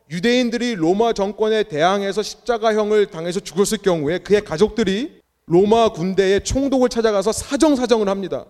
유대인들이 0.09 0.75
로마 0.75 1.13
정권에 1.13 1.63
대항해서 1.63 2.23
십자가형을 2.23 3.07
당해서 3.07 3.39
죽었을 3.39 3.77
경우에 3.79 4.19
그의 4.19 4.43
가족들이 4.43 5.21
로마 5.45 5.89
군대의 5.89 6.43
총독을 6.43 6.89
찾아가서 6.89 7.31
사정사정을 7.31 8.09
합니다. 8.09 8.45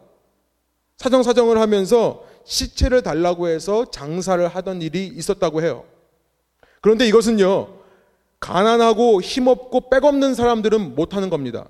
사정사정을 0.98 1.60
하면서 1.60 2.26
시체를 2.46 3.04
달라고 3.04 3.48
해서 3.48 3.90
장사를 3.90 4.46
하던 4.48 4.82
일이 4.82 5.08
있었다고 5.08 5.62
해요. 5.62 5.86
그런데 6.82 7.06
이것은요, 7.08 7.80
가난하고 8.40 9.22
힘없고 9.22 9.90
백없는 9.90 10.34
사람들은 10.34 10.96
못하는 10.96 11.30
겁니다. 11.30 11.68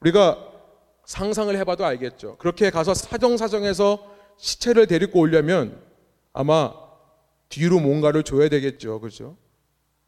우리가 0.00 0.38
상상을 1.04 1.56
해봐도 1.56 1.84
알겠죠. 1.84 2.36
그렇게 2.38 2.70
가서 2.70 2.94
사정사정해서 2.94 4.04
시체를 4.36 4.86
데리고 4.86 5.20
오려면 5.20 5.80
아마 6.32 6.87
뒤로 7.48 7.80
뭔가를 7.80 8.22
줘야 8.22 8.48
되겠죠. 8.48 9.00
그죠? 9.00 9.36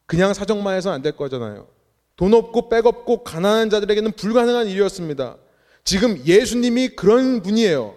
그냥 0.06 0.34
사정만 0.34 0.76
해서는 0.76 0.96
안될 0.96 1.16
거잖아요. 1.16 1.68
돈 2.16 2.34
없고 2.34 2.68
백 2.68 2.86
없고 2.86 3.24
가난한 3.24 3.70
자들에게는 3.70 4.12
불가능한 4.12 4.66
일이었습니다. 4.66 5.38
지금 5.84 6.22
예수님이 6.26 6.90
그런 6.90 7.42
분이에요. 7.42 7.96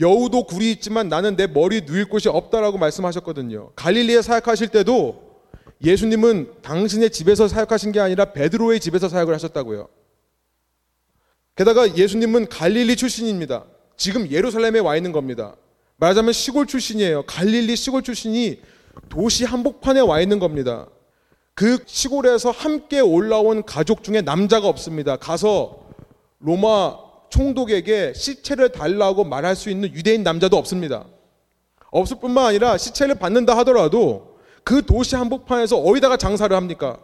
여우도 0.00 0.44
굴이 0.44 0.70
있지만 0.72 1.08
나는 1.08 1.36
내 1.36 1.46
머리 1.46 1.82
누일 1.82 2.08
곳이 2.08 2.28
없다라고 2.28 2.78
말씀하셨거든요. 2.78 3.72
갈릴리에 3.76 4.22
사역하실 4.22 4.68
때도 4.68 5.42
예수님은 5.82 6.62
당신의 6.62 7.10
집에서 7.10 7.48
사역하신 7.48 7.92
게 7.92 8.00
아니라 8.00 8.32
베드로의 8.32 8.80
집에서 8.80 9.08
사역을 9.08 9.34
하셨다고요. 9.34 9.88
게다가 11.56 11.96
예수님은 11.96 12.48
갈릴리 12.48 12.96
출신입니다. 12.96 13.66
지금 13.96 14.30
예루살렘에 14.30 14.78
와 14.78 14.96
있는 14.96 15.12
겁니다. 15.12 15.56
말하자면 16.00 16.32
시골 16.32 16.66
출신이에요. 16.66 17.24
갈릴리 17.26 17.76
시골 17.76 18.02
출신이 18.02 18.58
도시 19.10 19.44
한복판에 19.44 20.00
와 20.00 20.20
있는 20.20 20.38
겁니다. 20.38 20.86
그 21.54 21.78
시골에서 21.84 22.50
함께 22.50 23.00
올라온 23.00 23.62
가족 23.64 24.02
중에 24.02 24.22
남자가 24.22 24.66
없습니다. 24.66 25.16
가서 25.16 25.86
로마 26.38 26.96
총독에게 27.28 28.14
시체를 28.14 28.72
달라고 28.72 29.24
말할 29.24 29.54
수 29.54 29.68
있는 29.68 29.92
유대인 29.92 30.22
남자도 30.22 30.56
없습니다. 30.56 31.04
없을 31.90 32.18
뿐만 32.18 32.46
아니라 32.46 32.78
시체를 32.78 33.16
받는다 33.16 33.54
하더라도 33.58 34.38
그 34.64 34.84
도시 34.84 35.16
한복판에서 35.16 35.76
어디다가 35.76 36.16
장사를 36.16 36.54
합니까? 36.56 36.98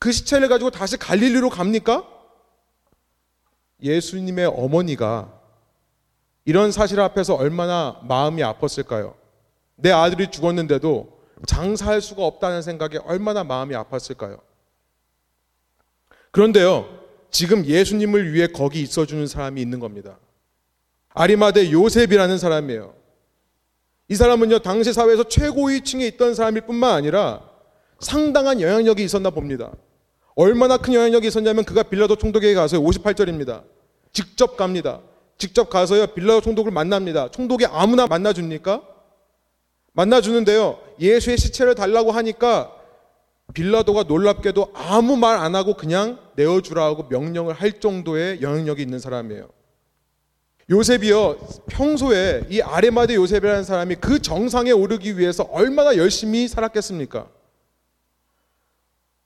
그 0.00 0.10
시체를 0.10 0.48
가지고 0.48 0.70
다시 0.70 0.96
갈릴리로 0.96 1.48
갑니까? 1.48 2.04
예수님의 3.80 4.46
어머니가 4.46 5.37
이런 6.48 6.72
사실 6.72 6.98
앞에서 6.98 7.34
얼마나 7.34 8.00
마음이 8.04 8.40
아팠을까요? 8.40 9.12
내 9.76 9.90
아들이 9.90 10.30
죽었는데도 10.30 11.20
장사할 11.46 12.00
수가 12.00 12.24
없다는 12.24 12.62
생각에 12.62 12.96
얼마나 13.04 13.44
마음이 13.44 13.74
아팠을까요? 13.74 14.40
그런데요, 16.30 16.88
지금 17.30 17.66
예수님을 17.66 18.32
위해 18.32 18.46
거기 18.46 18.80
있어주는 18.80 19.26
사람이 19.26 19.60
있는 19.60 19.78
겁니다. 19.78 20.18
아리마대 21.10 21.70
요셉이라는 21.70 22.38
사람이에요. 22.38 22.94
이 24.08 24.14
사람은요, 24.14 24.60
당시 24.60 24.94
사회에서 24.94 25.24
최고위 25.24 25.82
층에 25.82 26.06
있던 26.06 26.34
사람일 26.34 26.62
뿐만 26.62 26.94
아니라 26.94 27.42
상당한 28.00 28.62
영향력이 28.62 29.04
있었나 29.04 29.28
봅니다. 29.28 29.70
얼마나 30.34 30.78
큰 30.78 30.94
영향력이 30.94 31.26
있었냐면 31.26 31.66
그가 31.66 31.82
빌라도 31.82 32.16
총독에게 32.16 32.54
가서요, 32.54 32.80
58절입니다. 32.80 33.64
직접 34.14 34.56
갑니다. 34.56 35.02
직접 35.38 35.70
가서요, 35.70 36.08
빌라도 36.08 36.40
총독을 36.40 36.72
만납니다. 36.72 37.30
총독이 37.30 37.64
아무나 37.66 38.06
만나줍니까? 38.06 38.82
만나주는데요, 39.92 40.78
예수의 41.00 41.38
시체를 41.38 41.74
달라고 41.74 42.10
하니까 42.10 42.72
빌라도가 43.54 44.02
놀랍게도 44.02 44.72
아무 44.74 45.16
말 45.16 45.38
안 45.38 45.54
하고 45.54 45.74
그냥 45.74 46.18
내어주라고 46.36 47.04
명령을 47.08 47.54
할 47.54 47.80
정도의 47.80 48.42
영향력이 48.42 48.82
있는 48.82 48.98
사람이에요. 48.98 49.48
요셉이요, 50.70 51.38
평소에 51.68 52.44
이 52.50 52.60
아레마데 52.60 53.14
요셉이라는 53.14 53.64
사람이 53.64 53.96
그 53.96 54.20
정상에 54.20 54.70
오르기 54.70 55.18
위해서 55.18 55.44
얼마나 55.44 55.96
열심히 55.96 56.46
살았겠습니까? 56.46 57.26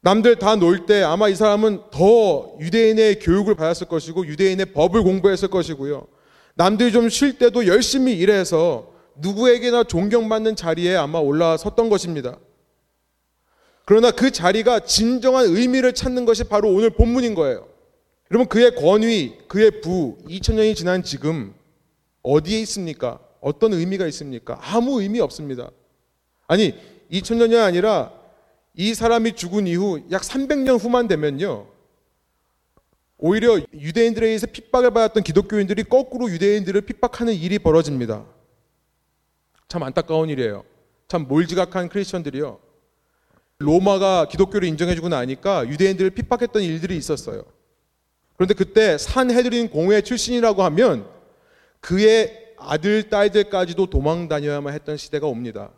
남들 0.04 0.36
다 0.36 0.56
놀 0.56 0.84
때 0.84 1.02
아마 1.02 1.28
이 1.28 1.34
사람은 1.36 1.90
더 1.92 2.56
유대인의 2.60 3.20
교육을 3.20 3.54
받았을 3.54 3.86
것이고 3.86 4.26
유대인의 4.26 4.66
법을 4.72 5.02
공부했을 5.02 5.48
것이고요. 5.48 6.06
남들이 6.54 6.90
좀 6.92 7.08
쉴 7.08 7.38
때도 7.38 7.66
열심히 7.68 8.18
일해서 8.18 8.92
누구에게나 9.16 9.84
존경받는 9.84 10.56
자리에 10.56 10.96
아마 10.96 11.18
올라섰던 11.20 11.88
것입니다. 11.88 12.38
그러나 13.84 14.10
그 14.10 14.30
자리가 14.30 14.80
진정한 14.80 15.46
의미를 15.46 15.92
찾는 15.92 16.24
것이 16.24 16.44
바로 16.44 16.68
오늘 16.70 16.90
본문인 16.90 17.34
거예요. 17.34 17.68
여러분 18.30 18.48
그의 18.48 18.74
권위, 18.74 19.38
그의 19.48 19.80
부, 19.82 20.16
2000년이 20.26 20.74
지난 20.74 21.02
지금 21.04 21.54
어디에 22.22 22.58
있습니까? 22.60 23.20
어떤 23.40 23.72
의미가 23.72 24.06
있습니까? 24.08 24.58
아무 24.62 25.00
의미 25.00 25.20
없습니다. 25.20 25.70
아니 26.48 26.74
2000년이 27.10 27.62
아니라 27.62 28.12
이 28.74 28.94
사람이 28.94 29.34
죽은 29.34 29.66
이후 29.66 30.02
약 30.10 30.22
300년 30.22 30.82
후만 30.82 31.08
되면요. 31.08 31.66
오히려 33.18 33.60
유대인들에 33.72 34.26
의해서 34.26 34.46
핍박을 34.46 34.90
받았던 34.90 35.22
기독교인들이 35.22 35.84
거꾸로 35.84 36.28
유대인들을 36.28 36.80
핍박하는 36.80 37.34
일이 37.34 37.58
벌어집니다. 37.58 38.24
참 39.68 39.82
안타까운 39.82 40.28
일이에요. 40.28 40.64
참 41.06 41.28
몰지각한 41.28 41.88
크리스천들이요. 41.88 42.58
로마가 43.58 44.26
기독교를 44.26 44.66
인정해주고 44.68 45.08
나니까 45.08 45.68
유대인들을 45.68 46.10
핍박했던 46.10 46.62
일들이 46.62 46.96
있었어요. 46.96 47.44
그런데 48.34 48.54
그때 48.54 48.98
산헤드린 48.98 49.68
공회 49.70 50.00
출신이라고 50.00 50.64
하면 50.64 51.06
그의 51.80 52.54
아들, 52.58 53.08
딸들까지도 53.08 53.86
도망 53.86 54.28
다녀야만 54.28 54.74
했던 54.74 54.96
시대가 54.96 55.26
옵니다. 55.26 55.70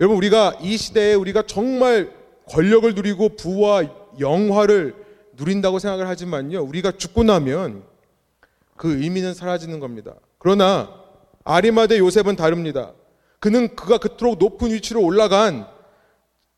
여러분, 0.00 0.18
우리가 0.18 0.58
이 0.60 0.76
시대에 0.76 1.14
우리가 1.14 1.42
정말 1.46 2.12
권력을 2.50 2.94
누리고 2.94 3.30
부와 3.30 3.84
영화를 4.18 4.94
누린다고 5.36 5.78
생각을 5.78 6.08
하지만요. 6.08 6.62
우리가 6.62 6.92
죽고 6.92 7.24
나면 7.24 7.84
그 8.76 9.02
의미는 9.02 9.34
사라지는 9.34 9.80
겁니다. 9.80 10.14
그러나 10.38 10.92
아리마대 11.44 11.98
요셉은 11.98 12.36
다릅니다. 12.36 12.92
그는 13.38 13.74
그가 13.76 13.98
그토록 13.98 14.38
높은 14.38 14.72
위치로 14.72 15.02
올라간 15.02 15.66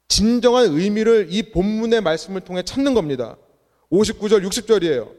진정한 0.09 0.67
의미를 0.67 1.27
이 1.31 1.51
본문의 1.51 2.01
말씀을 2.01 2.41
통해 2.41 2.63
찾는 2.63 2.95
겁니다. 2.95 3.37
59절, 3.91 4.47
60절이에요. 4.47 5.13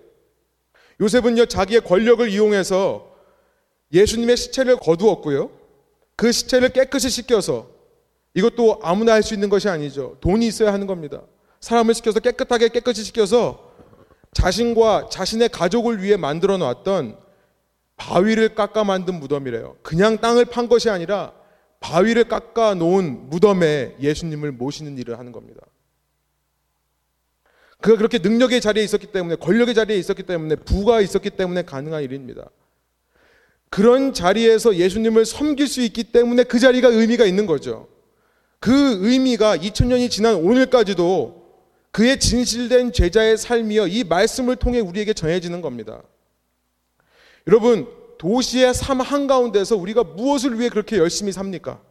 요셉은요, 1.01 1.45
자기의 1.45 1.81
권력을 1.81 2.27
이용해서 2.27 3.15
예수님의 3.93 4.37
시체를 4.37 4.77
거두었고요. 4.77 5.51
그 6.15 6.31
시체를 6.31 6.69
깨끗이 6.69 7.09
씻겨서 7.09 7.69
이것도 8.33 8.79
아무나 8.83 9.13
할 9.13 9.23
수 9.23 9.33
있는 9.33 9.49
것이 9.49 9.67
아니죠. 9.69 10.17
돈이 10.21 10.47
있어야 10.47 10.71
하는 10.73 10.87
겁니다. 10.87 11.21
사람을 11.61 11.93
시켜서 11.93 12.19
깨끗하게 12.19 12.69
깨끗이 12.69 13.03
시켜서 13.03 13.73
자신과 14.33 15.09
자신의 15.09 15.49
가족을 15.49 16.01
위해 16.03 16.15
만들어 16.15 16.57
놨던 16.57 17.17
바위를 17.97 18.55
깎아 18.55 18.83
만든 18.83 19.19
무덤이래요. 19.19 19.77
그냥 19.81 20.17
땅을 20.17 20.45
판 20.45 20.69
것이 20.69 20.89
아니라 20.89 21.33
바위를 21.79 22.25
깎아 22.25 22.75
놓은 22.75 23.29
무덤에 23.29 23.95
예수님을 23.99 24.51
모시는 24.53 24.97
일을 24.97 25.17
하는 25.17 25.31
겁니다. 25.31 25.61
그가 27.81 27.97
그렇게 27.97 28.19
능력의 28.19 28.61
자리에 28.61 28.83
있었기 28.83 29.07
때문에 29.07 29.35
권력의 29.35 29.73
자리에 29.73 29.97
있었기 29.97 30.23
때문에 30.23 30.55
부가 30.55 31.01
있었기 31.01 31.29
때문에 31.31 31.63
가능한 31.63 32.03
일입니다. 32.03 32.49
그런 33.69 34.13
자리에서 34.13 34.75
예수님을 34.75 35.25
섬길 35.25 35.67
수 35.67 35.81
있기 35.81 36.05
때문에 36.05 36.43
그 36.43 36.59
자리가 36.59 36.89
의미가 36.89 37.25
있는 37.25 37.45
거죠. 37.45 37.87
그 38.59 39.07
의미가 39.07 39.57
2000년이 39.57 40.11
지난 40.11 40.35
오늘까지도 40.35 41.39
그의 41.91 42.19
진실된 42.19 42.91
제자의 42.91 43.37
삶이여 43.37 43.87
이 43.87 44.03
말씀을 44.03 44.57
통해 44.57 44.79
우리에게 44.79 45.13
전해지는 45.13 45.61
겁니다. 45.61 46.03
여러분, 47.47 47.87
도시의 48.17 48.73
삶 48.73 48.99
한가운데서 49.01 49.75
우리가 49.77 50.03
무엇을 50.03 50.59
위해 50.59 50.69
그렇게 50.69 50.97
열심히 50.97 51.31
삽니까? 51.31 51.81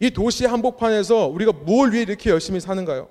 이 0.00 0.10
도시의 0.10 0.50
한복판에서 0.50 1.28
우리가 1.28 1.52
무엇을 1.52 1.92
위해 1.92 2.02
이렇게 2.02 2.30
열심히 2.30 2.60
사는가요? 2.60 3.08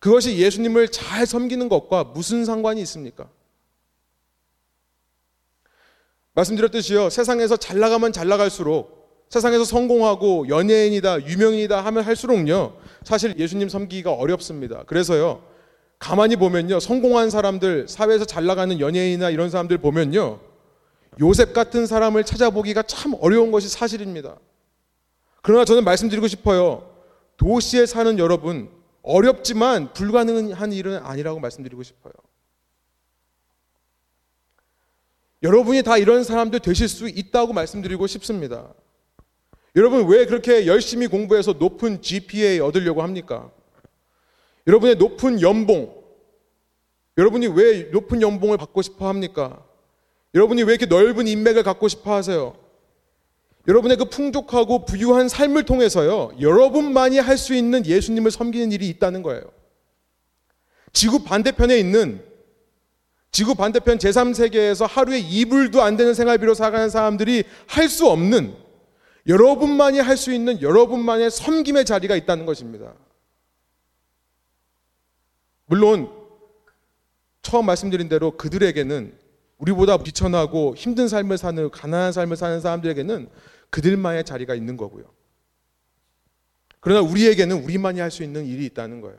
그것이 0.00 0.38
예수님을 0.38 0.88
잘 0.88 1.26
섬기는 1.26 1.68
것과 1.68 2.04
무슨 2.04 2.46
상관이 2.46 2.80
있습니까? 2.82 3.28
말씀드렸듯이요. 6.32 7.10
세상에서 7.10 7.58
잘 7.58 7.78
나가면 7.78 8.12
잘 8.12 8.26
나갈수록 8.26 8.99
세상에서 9.30 9.64
성공하고 9.64 10.48
연예인이다, 10.48 11.24
유명인이다 11.24 11.80
하면 11.84 12.02
할수록요. 12.02 12.76
사실 13.04 13.38
예수님 13.38 13.68
섬기기가 13.68 14.12
어렵습니다. 14.12 14.82
그래서요. 14.84 15.44
가만히 16.00 16.34
보면요. 16.34 16.80
성공한 16.80 17.30
사람들, 17.30 17.86
사회에서 17.86 18.24
잘 18.24 18.44
나가는 18.46 18.80
연예인이나 18.80 19.30
이런 19.30 19.48
사람들 19.48 19.78
보면요. 19.78 20.40
요셉 21.20 21.52
같은 21.52 21.86
사람을 21.86 22.24
찾아보기가 22.24 22.82
참 22.82 23.14
어려운 23.20 23.52
것이 23.52 23.68
사실입니다. 23.68 24.36
그러나 25.42 25.64
저는 25.64 25.84
말씀드리고 25.84 26.26
싶어요. 26.26 26.90
도시에 27.36 27.86
사는 27.86 28.18
여러분, 28.18 28.68
어렵지만 29.02 29.92
불가능한 29.92 30.72
일은 30.72 30.98
아니라고 31.04 31.38
말씀드리고 31.38 31.84
싶어요. 31.84 32.12
여러분이 35.42 35.82
다 35.84 35.96
이런 35.98 36.24
사람들 36.24 36.60
되실 36.60 36.88
수 36.88 37.08
있다고 37.08 37.52
말씀드리고 37.52 38.08
싶습니다. 38.08 38.74
여러분 39.76 40.06
왜 40.08 40.26
그렇게 40.26 40.66
열심히 40.66 41.06
공부해서 41.06 41.52
높은 41.52 42.02
GPA 42.02 42.60
얻으려고 42.60 43.02
합니까? 43.02 43.50
여러분의 44.66 44.96
높은 44.96 45.40
연봉, 45.40 45.94
여러분이 47.16 47.46
왜 47.48 47.84
높은 47.92 48.20
연봉을 48.22 48.56
받고 48.56 48.82
싶어 48.82 49.08
합니까? 49.08 49.64
여러분이 50.34 50.62
왜 50.62 50.74
이렇게 50.74 50.86
넓은 50.86 51.26
인맥을 51.26 51.62
갖고 51.62 51.88
싶어 51.88 52.14
하세요? 52.14 52.56
여러분의 53.68 53.96
그 53.96 54.06
풍족하고 54.06 54.84
부유한 54.84 55.28
삶을 55.28 55.64
통해서요, 55.64 56.32
여러분만이 56.40 57.18
할 57.18 57.36
수 57.36 57.54
있는 57.54 57.84
예수님을 57.86 58.30
섬기는 58.30 58.72
일이 58.72 58.88
있다는 58.88 59.22
거예요. 59.22 59.42
지구 60.92 61.22
반대편에 61.22 61.78
있는 61.78 62.24
지구 63.32 63.54
반대편 63.54 63.98
제3세계에서 63.98 64.88
하루에 64.88 65.18
이불도 65.20 65.82
안 65.82 65.96
되는 65.96 66.14
생활비로 66.14 66.54
살아가는 66.54 66.90
사람들이 66.90 67.44
할 67.66 67.88
수 67.88 68.08
없는 68.08 68.54
여러분만이 69.30 70.00
할 70.00 70.16
수 70.16 70.32
있는 70.32 70.60
여러분만의 70.60 71.30
섬김의 71.30 71.84
자리가 71.84 72.16
있다는 72.16 72.46
것입니다. 72.46 72.94
물론 75.66 76.10
처음 77.42 77.66
말씀드린 77.66 78.08
대로 78.08 78.36
그들에게는 78.36 79.16
우리보다 79.58 79.98
비천하고 79.98 80.74
힘든 80.76 81.06
삶을 81.06 81.38
사는 81.38 81.70
가난한 81.70 82.12
삶을 82.12 82.36
사는 82.36 82.60
사람들에게는 82.60 83.28
그들만의 83.70 84.24
자리가 84.24 84.54
있는 84.54 84.76
거고요. 84.76 85.04
그러나 86.80 87.00
우리에게는 87.02 87.62
우리만이 87.62 88.00
할 88.00 88.10
수 88.10 88.22
있는 88.24 88.46
일이 88.46 88.64
있다는 88.66 89.00
거예요. 89.00 89.18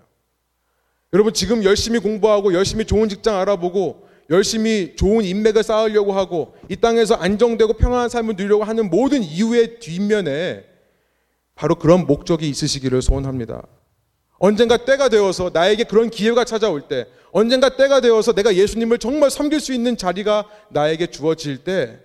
여러분 1.14 1.34
지금 1.34 1.64
열심히 1.64 2.00
공부하고 2.00 2.54
열심히 2.54 2.86
좋은 2.86 3.08
직장 3.08 3.38
알아보고 3.38 4.08
열심히 4.32 4.96
좋은 4.96 5.26
인맥을 5.26 5.62
쌓으려고 5.62 6.14
하고 6.14 6.56
이 6.70 6.78
땅에서 6.78 7.16
안정되고 7.16 7.74
평안한 7.74 8.10
삶을 8.10 8.36
누리려고 8.38 8.64
하는 8.64 8.90
모든 8.90 9.22
이유의 9.22 9.80
뒷면에 9.80 10.66
바로 11.54 11.76
그런 11.76 12.08
목적이 12.08 12.50
있으시기를 12.50 13.02
소원합니다. 13.02 13.68
언젠가 14.40 14.78
때가 14.78 15.10
되어서 15.10 15.52
나에게 15.54 15.84
그런 15.84 16.10
기회가 16.10 16.46
찾아올 16.46 16.88
때, 16.88 17.06
언젠가 17.32 17.76
때가 17.76 18.02
되어서 18.02 18.34
내가 18.34 18.56
예수님을 18.56 18.98
정말 18.98 19.30
섬길 19.30 19.60
수 19.60 19.74
있는 19.74 19.98
자리가 19.98 20.50
나에게 20.70 21.08
주어질 21.08 21.58
때, 21.60 22.00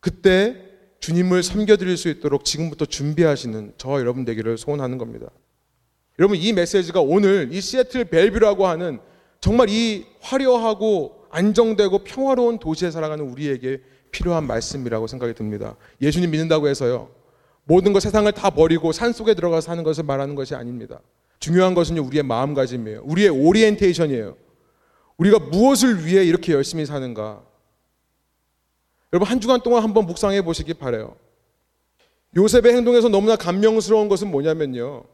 그때 0.00 0.56
주님을 1.00 1.42
섬겨드릴 1.42 1.96
수 1.96 2.08
있도록 2.08 2.44
지금부터 2.44 2.86
준비하시는 2.86 3.74
저와 3.76 4.00
여러분 4.00 4.24
되기를 4.24 4.58
소원하는 4.58 4.98
겁니다. 4.98 5.28
여러분 6.18 6.36
이 6.36 6.52
메시지가 6.52 7.00
오늘 7.00 7.50
이 7.52 7.60
시애틀 7.60 8.06
벨뷰라고 8.06 8.66
하는 8.66 8.98
정말 9.40 9.68
이 9.68 10.06
화려하고 10.20 11.17
안정되고 11.30 11.98
평화로운 12.04 12.58
도시에 12.58 12.90
살아가는 12.90 13.24
우리에게 13.24 13.80
필요한 14.10 14.46
말씀이라고 14.46 15.06
생각이 15.06 15.34
듭니다. 15.34 15.76
예수님 16.00 16.30
믿는다고 16.30 16.68
해서요. 16.68 17.10
모든 17.64 17.92
것 17.92 18.00
세상을 18.00 18.30
다 18.32 18.50
버리고 18.50 18.92
산 18.92 19.12
속에 19.12 19.34
들어가서 19.34 19.66
사는 19.66 19.84
것을 19.84 20.04
말하는 20.04 20.34
것이 20.34 20.54
아닙니다. 20.54 21.00
중요한 21.38 21.74
것은 21.74 21.98
우리의 21.98 22.22
마음가짐이에요. 22.22 23.02
우리의 23.04 23.28
오리엔테이션이에요. 23.28 24.36
우리가 25.18 25.38
무엇을 25.38 26.06
위해 26.06 26.24
이렇게 26.24 26.52
열심히 26.52 26.86
사는가? 26.86 27.42
여러분 29.12 29.28
한 29.28 29.40
주간 29.40 29.60
동안 29.60 29.82
한번 29.82 30.06
묵상해 30.06 30.42
보시기 30.42 30.74
바래요. 30.74 31.16
요셉의 32.36 32.74
행동에서 32.74 33.08
너무나 33.08 33.36
감명스러운 33.36 34.08
것은 34.08 34.30
뭐냐면요. 34.30 35.04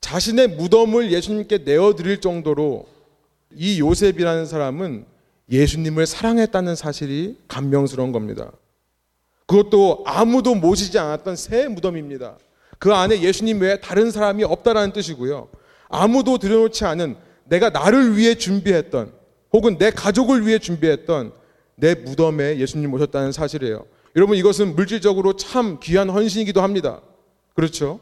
자신의 0.00 0.48
무덤을 0.48 1.12
예수님께 1.12 1.58
내어드릴 1.58 2.20
정도로 2.20 2.86
이 3.54 3.80
요셉이라는 3.80 4.46
사람은 4.46 5.04
예수님을 5.50 6.06
사랑했다는 6.06 6.76
사실이 6.76 7.38
감명스러운 7.48 8.12
겁니다. 8.12 8.52
그것도 9.46 10.04
아무도 10.06 10.54
모시지 10.54 10.98
않았던 10.98 11.36
새 11.36 11.68
무덤입니다. 11.68 12.36
그 12.78 12.92
안에 12.92 13.22
예수님 13.22 13.60
외에 13.60 13.80
다른 13.80 14.10
사람이 14.10 14.44
없다라는 14.44 14.92
뜻이고요. 14.92 15.48
아무도 15.88 16.38
들여놓지 16.38 16.84
않은 16.84 17.16
내가 17.44 17.70
나를 17.70 18.16
위해 18.16 18.34
준비했던 18.34 19.12
혹은 19.52 19.78
내 19.78 19.90
가족을 19.90 20.46
위해 20.46 20.58
준비했던 20.58 21.32
내 21.76 21.94
무덤에 21.94 22.58
예수님 22.58 22.90
모셨다는 22.90 23.32
사실이에요. 23.32 23.86
여러분 24.16 24.36
이것은 24.36 24.74
물질적으로 24.74 25.34
참 25.36 25.78
귀한 25.82 26.10
헌신이기도 26.10 26.60
합니다. 26.60 27.00
그렇죠? 27.54 28.00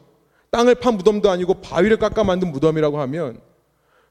땅을 0.51 0.75
판 0.75 0.95
무덤도 0.95 1.29
아니고 1.29 1.55
바위를 1.55 1.97
깎아 1.97 2.23
만든 2.23 2.51
무덤이라고 2.51 2.99
하면 3.01 3.39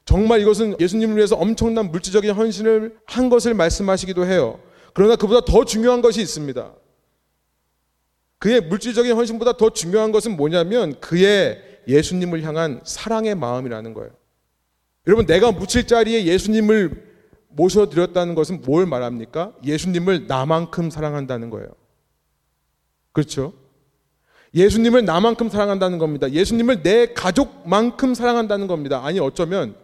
정말 0.07 0.39
이것은 0.39 0.79
예수님을 0.79 1.17
위해서 1.17 1.35
엄청난 1.35 1.91
물질적인 1.91 2.31
헌신을 2.31 2.97
한 3.05 3.27
것을 3.27 3.53
말씀하시기도 3.53 4.25
해요. 4.25 4.57
그러나 4.93 5.17
그보다 5.17 5.41
더 5.41 5.65
중요한 5.65 6.01
것이 6.01 6.21
있습니다. 6.21 6.73
그의 8.39 8.61
물질적인 8.61 9.13
헌신보다 9.13 9.57
더 9.57 9.69
중요한 9.69 10.13
것은 10.13 10.37
뭐냐면 10.37 10.97
그의 11.01 11.61
예수님을 11.89 12.41
향한 12.43 12.79
사랑의 12.85 13.35
마음이라는 13.35 13.93
거예요. 13.93 14.11
여러분, 15.07 15.25
내가 15.25 15.51
묻힐 15.51 15.85
자리에 15.85 16.23
예수님을 16.23 17.03
모셔드렸다는 17.49 18.33
것은 18.33 18.61
뭘 18.61 18.85
말합니까? 18.85 19.53
예수님을 19.65 20.27
나만큼 20.27 20.89
사랑한다는 20.89 21.49
거예요. 21.49 21.67
그렇죠? 23.11 23.53
예수님을 24.55 25.03
나만큼 25.03 25.49
사랑한다는 25.49 25.97
겁니다. 25.97 26.31
예수님을 26.31 26.81
내 26.81 27.07
가족만큼 27.13 28.13
사랑한다는 28.13 28.67
겁니다. 28.67 29.01
아니, 29.03 29.19
어쩌면 29.19 29.75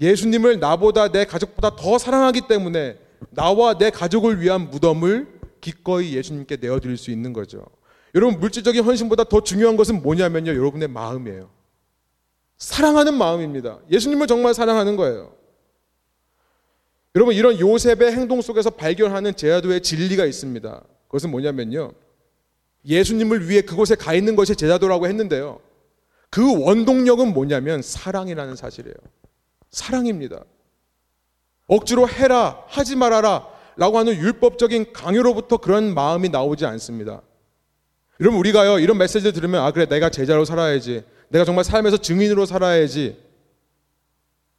예수님을 0.00 0.60
나보다 0.60 1.10
내 1.10 1.24
가족보다 1.24 1.74
더 1.76 1.98
사랑하기 1.98 2.42
때문에 2.48 2.98
나와 3.30 3.78
내 3.78 3.90
가족을 3.90 4.40
위한 4.40 4.70
무덤을 4.70 5.36
기꺼이 5.60 6.14
예수님께 6.14 6.56
내어드릴 6.56 6.96
수 6.96 7.10
있는 7.10 7.32
거죠. 7.32 7.64
여러분, 8.14 8.38
물질적인 8.40 8.82
헌신보다 8.82 9.24
더 9.24 9.42
중요한 9.42 9.76
것은 9.76 10.02
뭐냐면요. 10.02 10.52
여러분의 10.52 10.88
마음이에요. 10.88 11.50
사랑하는 12.58 13.14
마음입니다. 13.14 13.80
예수님을 13.90 14.26
정말 14.26 14.54
사랑하는 14.54 14.96
거예요. 14.96 15.34
여러분, 17.14 17.34
이런 17.34 17.58
요셉의 17.58 18.12
행동 18.12 18.40
속에서 18.40 18.70
발견하는 18.70 19.34
제자도의 19.36 19.82
진리가 19.82 20.24
있습니다. 20.24 20.82
그것은 21.08 21.30
뭐냐면요. 21.30 21.92
예수님을 22.84 23.48
위해 23.48 23.62
그곳에 23.62 23.94
가 23.94 24.14
있는 24.14 24.36
것이 24.36 24.54
제자도라고 24.54 25.06
했는데요. 25.08 25.60
그 26.30 26.62
원동력은 26.62 27.32
뭐냐면 27.32 27.82
사랑이라는 27.82 28.56
사실이에요. 28.56 28.94
사랑입니다. 29.76 30.42
억지로 31.66 32.08
해라, 32.08 32.64
하지 32.66 32.96
말아라 32.96 33.46
라고 33.76 33.98
하는 33.98 34.14
율법적인 34.14 34.94
강요로부터 34.94 35.58
그런 35.58 35.92
마음이 35.92 36.30
나오지 36.30 36.64
않습니다. 36.64 37.20
여러분, 38.18 38.40
우리가요, 38.40 38.78
이런 38.78 38.96
메시지를 38.96 39.32
들으면, 39.34 39.62
아, 39.62 39.70
그래, 39.72 39.84
내가 39.84 40.08
제자로 40.08 40.46
살아야지. 40.46 41.04
내가 41.28 41.44
정말 41.44 41.62
삶에서 41.64 41.98
증인으로 41.98 42.46
살아야지. 42.46 43.22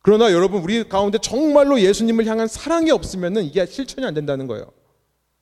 그러나 0.03 0.31
여러분, 0.31 0.61
우리 0.61 0.87
가운데 0.87 1.17
정말로 1.17 1.81
예수님을 1.81 2.27
향한 2.27 2.47
사랑이 2.47 2.91
없으면 2.91 3.37
이게 3.37 3.65
실천이 3.65 4.05
안 4.05 4.13
된다는 4.13 4.45
거예요. 4.45 4.71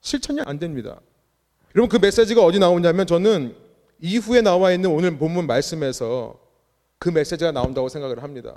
실천이 0.00 0.40
안 0.46 0.58
됩니다. 0.58 0.98
여러분, 1.74 1.90
그 1.90 2.02
메시지가 2.02 2.42
어디 2.42 2.58
나오냐면 2.58 3.06
저는 3.06 3.54
이후에 4.00 4.40
나와 4.40 4.72
있는 4.72 4.90
오늘 4.90 5.18
본문 5.18 5.46
말씀에서 5.46 6.40
그 6.98 7.10
메시지가 7.10 7.52
나온다고 7.52 7.90
생각을 7.90 8.22
합니다. 8.22 8.56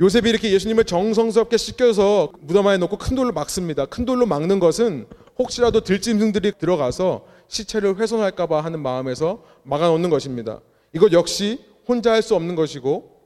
요셉이 0.00 0.28
이렇게 0.28 0.50
예수님을 0.52 0.84
정성스럽게 0.84 1.56
씻겨서 1.56 2.32
무덤 2.40 2.66
안에 2.66 2.78
넣고 2.78 2.96
큰 2.98 3.14
돌로 3.14 3.32
막습니다. 3.32 3.86
큰 3.86 4.04
돌로 4.04 4.26
막는 4.26 4.58
것은 4.58 5.06
혹시라도 5.38 5.80
들짐승들이 5.82 6.52
들어가서 6.58 7.26
시체를 7.48 7.96
훼손할까봐 7.96 8.62
하는 8.62 8.80
마음에서 8.80 9.42
막아놓는 9.64 10.10
것입니다. 10.10 10.60
이것 10.94 11.12
역시 11.12 11.60
혼자 11.86 12.12
할 12.12 12.22
수 12.22 12.34
없는 12.34 12.54
것이고 12.54 13.20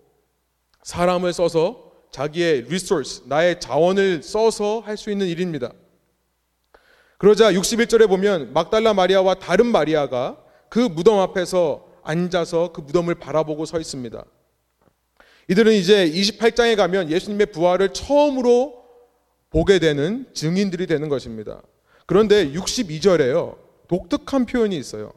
사람을 0.82 1.32
써서 1.32 1.92
자기의 2.10 2.62
리소스, 2.62 3.24
나의 3.26 3.60
자원을 3.60 4.22
써서 4.22 4.80
할 4.80 4.96
수 4.96 5.10
있는 5.10 5.26
일입니다. 5.26 5.72
그러자 7.18 7.52
61절에 7.52 8.08
보면 8.08 8.52
막달라 8.52 8.92
마리아와 8.94 9.34
다른 9.34 9.66
마리아가 9.66 10.36
그 10.68 10.80
무덤 10.80 11.18
앞에서 11.18 11.86
앉아서 12.02 12.72
그 12.72 12.80
무덤을 12.82 13.16
바라보고 13.16 13.64
서 13.64 13.80
있습니다. 13.80 14.24
이들은 15.48 15.72
이제 15.72 16.10
28장에 16.10 16.76
가면 16.76 17.10
예수님의 17.10 17.46
부활을 17.46 17.92
처음으로 17.92 18.84
보게 19.50 19.78
되는 19.78 20.26
증인들이 20.34 20.86
되는 20.86 21.08
것입니다. 21.08 21.62
그런데 22.06 22.52
62절에요. 22.52 23.56
독특한 23.88 24.46
표현이 24.46 24.76
있어요. 24.76 25.12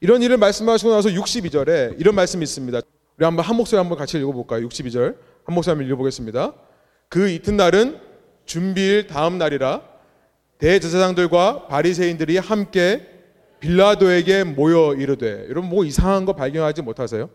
이런 0.00 0.22
일을 0.22 0.36
말씀하시고 0.36 0.90
나서 0.90 1.08
62절에 1.10 2.00
이런 2.00 2.14
말씀이 2.14 2.42
있습니다. 2.42 2.80
우리 3.16 3.24
한번 3.24 3.44
한 3.44 3.56
목소리 3.56 3.78
한번 3.78 3.98
같이 3.98 4.18
읽어볼까요? 4.18 4.66
62절 4.66 5.16
한 5.44 5.54
목소리 5.54 5.72
한번 5.72 5.86
읽어보겠습니다. 5.88 6.54
그 7.08 7.28
이튿날은 7.28 8.00
준비일 8.46 9.06
다음 9.06 9.36
날이라 9.38 9.82
대제사장들과 10.58 11.66
바리새인들이 11.66 12.38
함께 12.38 13.06
빌라도에게 13.60 14.44
모여 14.44 14.94
이르되 14.94 15.46
여러분 15.48 15.68
뭐 15.68 15.84
이상한 15.84 16.24
거 16.24 16.34
발견하지 16.34 16.82
못하세요? 16.82 17.28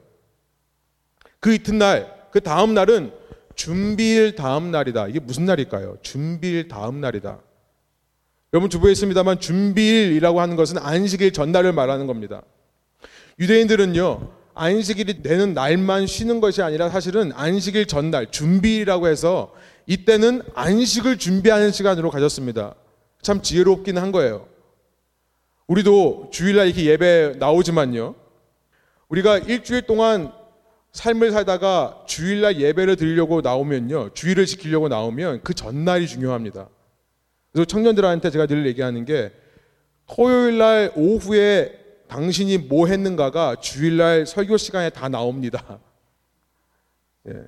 그 1.46 1.54
이튿날 1.54 2.12
그 2.32 2.42
다음 2.42 2.74
날은 2.74 3.12
준비일 3.54 4.34
다음 4.34 4.72
날이다. 4.72 5.10
이게 5.10 5.20
무슨 5.20 5.46
날일까요? 5.46 6.00
준비일 6.02 6.68
다음 6.68 7.02
날이다. 7.02 7.38
여러분 8.52 8.72
주부에 8.72 8.92
있습니다만 8.94 9.40
준비일이라고 9.40 10.42
하는 10.42 10.56
것은 10.56 10.80
안식일 10.80 11.34
전날을 11.34 11.72
말하는 11.72 12.08
겁니다. 12.08 12.42
유대인들은요 13.38 14.32
안식일이 14.56 15.22
되는 15.22 15.54
날만 15.54 16.08
쉬는 16.08 16.42
것이 16.42 16.64
아니라 16.64 16.90
사실은 16.90 17.32
안식일 17.36 17.86
전날 17.86 18.32
준비라고 18.32 19.08
해서 19.08 19.54
이때는 19.86 20.42
안식을 20.56 21.20
준비하는 21.20 21.72
시간으로 21.72 22.10
가졌습니다. 22.10 22.74
참 23.22 23.44
지혜롭긴 23.44 24.00
한 24.00 24.12
거예요. 24.12 24.48
우리도 25.68 26.32
주일날 26.34 26.66
이렇게 26.66 26.86
예배 26.86 27.36
나오지만요. 27.38 28.16
우리가 29.10 29.38
일주일 29.38 29.84
동안 29.84 30.34
삶을 30.96 31.32
살다가 31.32 32.04
주일날 32.08 32.62
예배를 32.62 32.96
드리려고 32.96 33.42
나오면요. 33.42 34.14
주일을 34.14 34.46
지키려고 34.46 34.88
나오면 34.88 35.42
그 35.44 35.54
전날이 35.54 36.08
중요합니다. 36.08 36.70
그래서 37.52 37.66
청년들한테 37.66 38.30
제가 38.30 38.46
늘 38.46 38.66
얘기하는 38.66 39.04
게 39.04 39.34
토요일날 40.08 40.94
오후에 40.96 41.78
당신이 42.08 42.60
뭐 42.60 42.88
했는가가 42.88 43.58
주일날 43.58 44.26
설교 44.26 44.56
시간에 44.56 44.90
다 44.90 45.10
나옵니다. 45.10 45.80
예, 47.28 47.44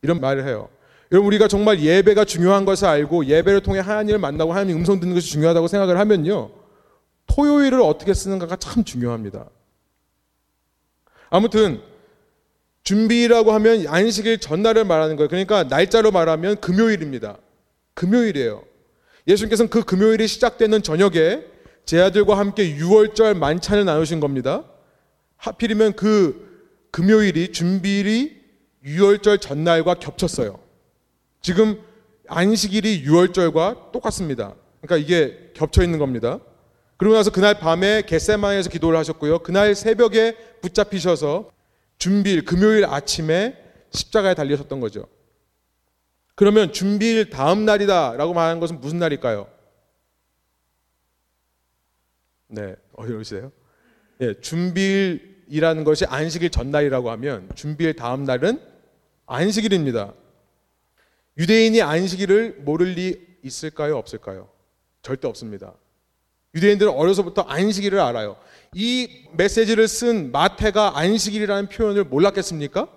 이런 0.00 0.18
말을 0.18 0.46
해요. 0.46 0.70
여러분 1.12 1.26
우리가 1.26 1.48
정말 1.48 1.78
예배가 1.78 2.24
중요한 2.24 2.64
것을 2.64 2.88
알고 2.88 3.26
예배를 3.26 3.60
통해 3.60 3.80
하나님을 3.80 4.18
만나고 4.18 4.54
하나님 4.54 4.78
음성 4.78 5.00
듣는 5.00 5.12
것이 5.12 5.30
중요하다고 5.32 5.68
생각을 5.68 5.98
하면요. 5.98 6.50
토요일을 7.26 7.78
어떻게 7.82 8.14
쓰는가가 8.14 8.56
참 8.56 8.84
중요합니다. 8.84 9.50
아무튼 11.28 11.82
준비라고 12.86 13.50
하면 13.52 13.84
안식일 13.88 14.38
전날을 14.38 14.84
말하는 14.84 15.16
거예요. 15.16 15.28
그러니까 15.28 15.64
날짜로 15.64 16.12
말하면 16.12 16.60
금요일입니다. 16.60 17.36
금요일이에요. 17.94 18.62
예수님께서는 19.26 19.68
그 19.68 19.82
금요일이 19.82 20.28
시작되는 20.28 20.82
저녁에 20.82 21.42
제 21.84 22.00
아들과 22.00 22.38
함께 22.38 22.76
6월절 22.76 23.36
만찬을 23.38 23.84
나누신 23.84 24.20
겁니다. 24.20 24.62
하필이면 25.36 25.94
그 25.94 26.88
금요일이 26.92 27.50
준비일이 27.50 28.36
6월절 28.84 29.40
전날과 29.40 29.94
겹쳤어요. 29.94 30.60
지금 31.42 31.80
안식일이 32.28 33.04
6월절과 33.04 33.90
똑같습니다. 33.90 34.54
그러니까 34.80 34.96
이게 35.04 35.50
겹쳐 35.54 35.82
있는 35.82 35.98
겁니다. 35.98 36.38
그러고 36.98 37.16
나서 37.16 37.32
그날 37.32 37.58
밤에 37.58 38.02
겟세마에서 38.02 38.70
기도를 38.70 38.96
하셨고요. 38.96 39.40
그날 39.40 39.74
새벽에 39.74 40.36
붙잡히셔서 40.60 41.55
준비일 41.98 42.44
금요일 42.44 42.84
아침에 42.84 43.56
십자가에 43.90 44.34
달리셨던 44.34 44.80
거죠. 44.80 45.08
그러면 46.34 46.72
준비일 46.72 47.30
다음 47.30 47.64
날이다라고 47.64 48.34
말하는 48.34 48.60
것은 48.60 48.80
무슨 48.80 48.98
날일까요? 48.98 49.50
네, 52.48 52.76
어려우세요? 52.92 53.50
예, 54.20 54.34
준비일이라는 54.40 55.84
것이 55.84 56.04
안식일 56.04 56.50
전날이라고 56.50 57.10
하면 57.12 57.48
준비일 57.54 57.96
다음 57.96 58.24
날은 58.24 58.60
안식일입니다. 59.26 60.14
유대인이 61.38 61.82
안식일을 61.82 62.60
모를 62.60 62.92
리 62.92 63.38
있을까요? 63.42 63.96
없을까요? 63.96 64.48
절대 65.02 65.28
없습니다. 65.28 65.74
유대인들은 66.56 66.90
어려서부터 66.90 67.42
안식일을 67.42 68.00
알아요. 68.00 68.36
이 68.72 69.08
메시지를 69.32 69.86
쓴 69.88 70.32
마태가 70.32 70.98
안식일이라는 70.98 71.68
표현을 71.68 72.04
몰랐겠습니까? 72.04 72.88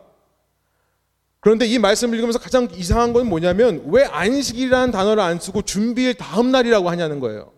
그런데 1.42 1.66
이 1.66 1.78
말씀을 1.78 2.16
읽으면서 2.16 2.40
가장 2.40 2.68
이상한 2.74 3.14
건 3.14 3.28
뭐냐면 3.28 3.84
왜 3.88 4.06
안식일이라는 4.06 4.92
단어를 4.92 5.22
안 5.22 5.40
쓰고 5.40 5.62
준비일 5.62 6.16
다음 6.16 6.52
날이라고 6.52 6.90
하냐는 6.90 7.20
거예요. 7.20 7.52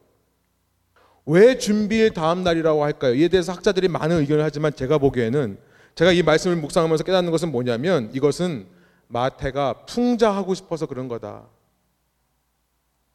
왜 1.25 1.57
준비일 1.57 2.13
다음 2.13 2.43
날이라고 2.43 2.83
할까요? 2.83 3.13
이에 3.13 3.27
대해서 3.27 3.53
학자들이 3.53 3.87
많은 3.87 4.17
의견을 4.19 4.43
하지만 4.43 4.75
제가 4.75 4.97
보기에는 4.97 5.57
제가 5.93 6.11
이 6.11 6.23
말씀을 6.23 6.55
묵상하면서 6.57 7.03
깨닫는 7.03 7.31
것은 7.31 7.51
뭐냐면 7.51 8.09
이것은 8.13 8.67
마태가 9.07 9.85
풍자하고 9.85 10.53
싶어서 10.55 10.87
그런 10.87 11.07
거다. 11.07 11.47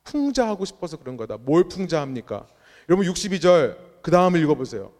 풍자하고 0.04 0.64
싶어서 0.64 0.96
그런 0.96 1.16
거다. 1.16 1.36
뭘 1.36 1.64
풍자합니까? 1.68 2.46
여러분 2.88 3.06
62절 3.06 3.76
그 4.02 4.10
다음을 4.10 4.40
읽어보세요. 4.42 4.92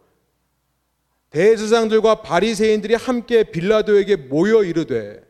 대제사장들과 1.29 2.21
바리새인들이 2.21 2.95
함께 2.95 3.43
빌라도에게 3.43 4.15
모여 4.15 4.63
이르되 4.63 5.21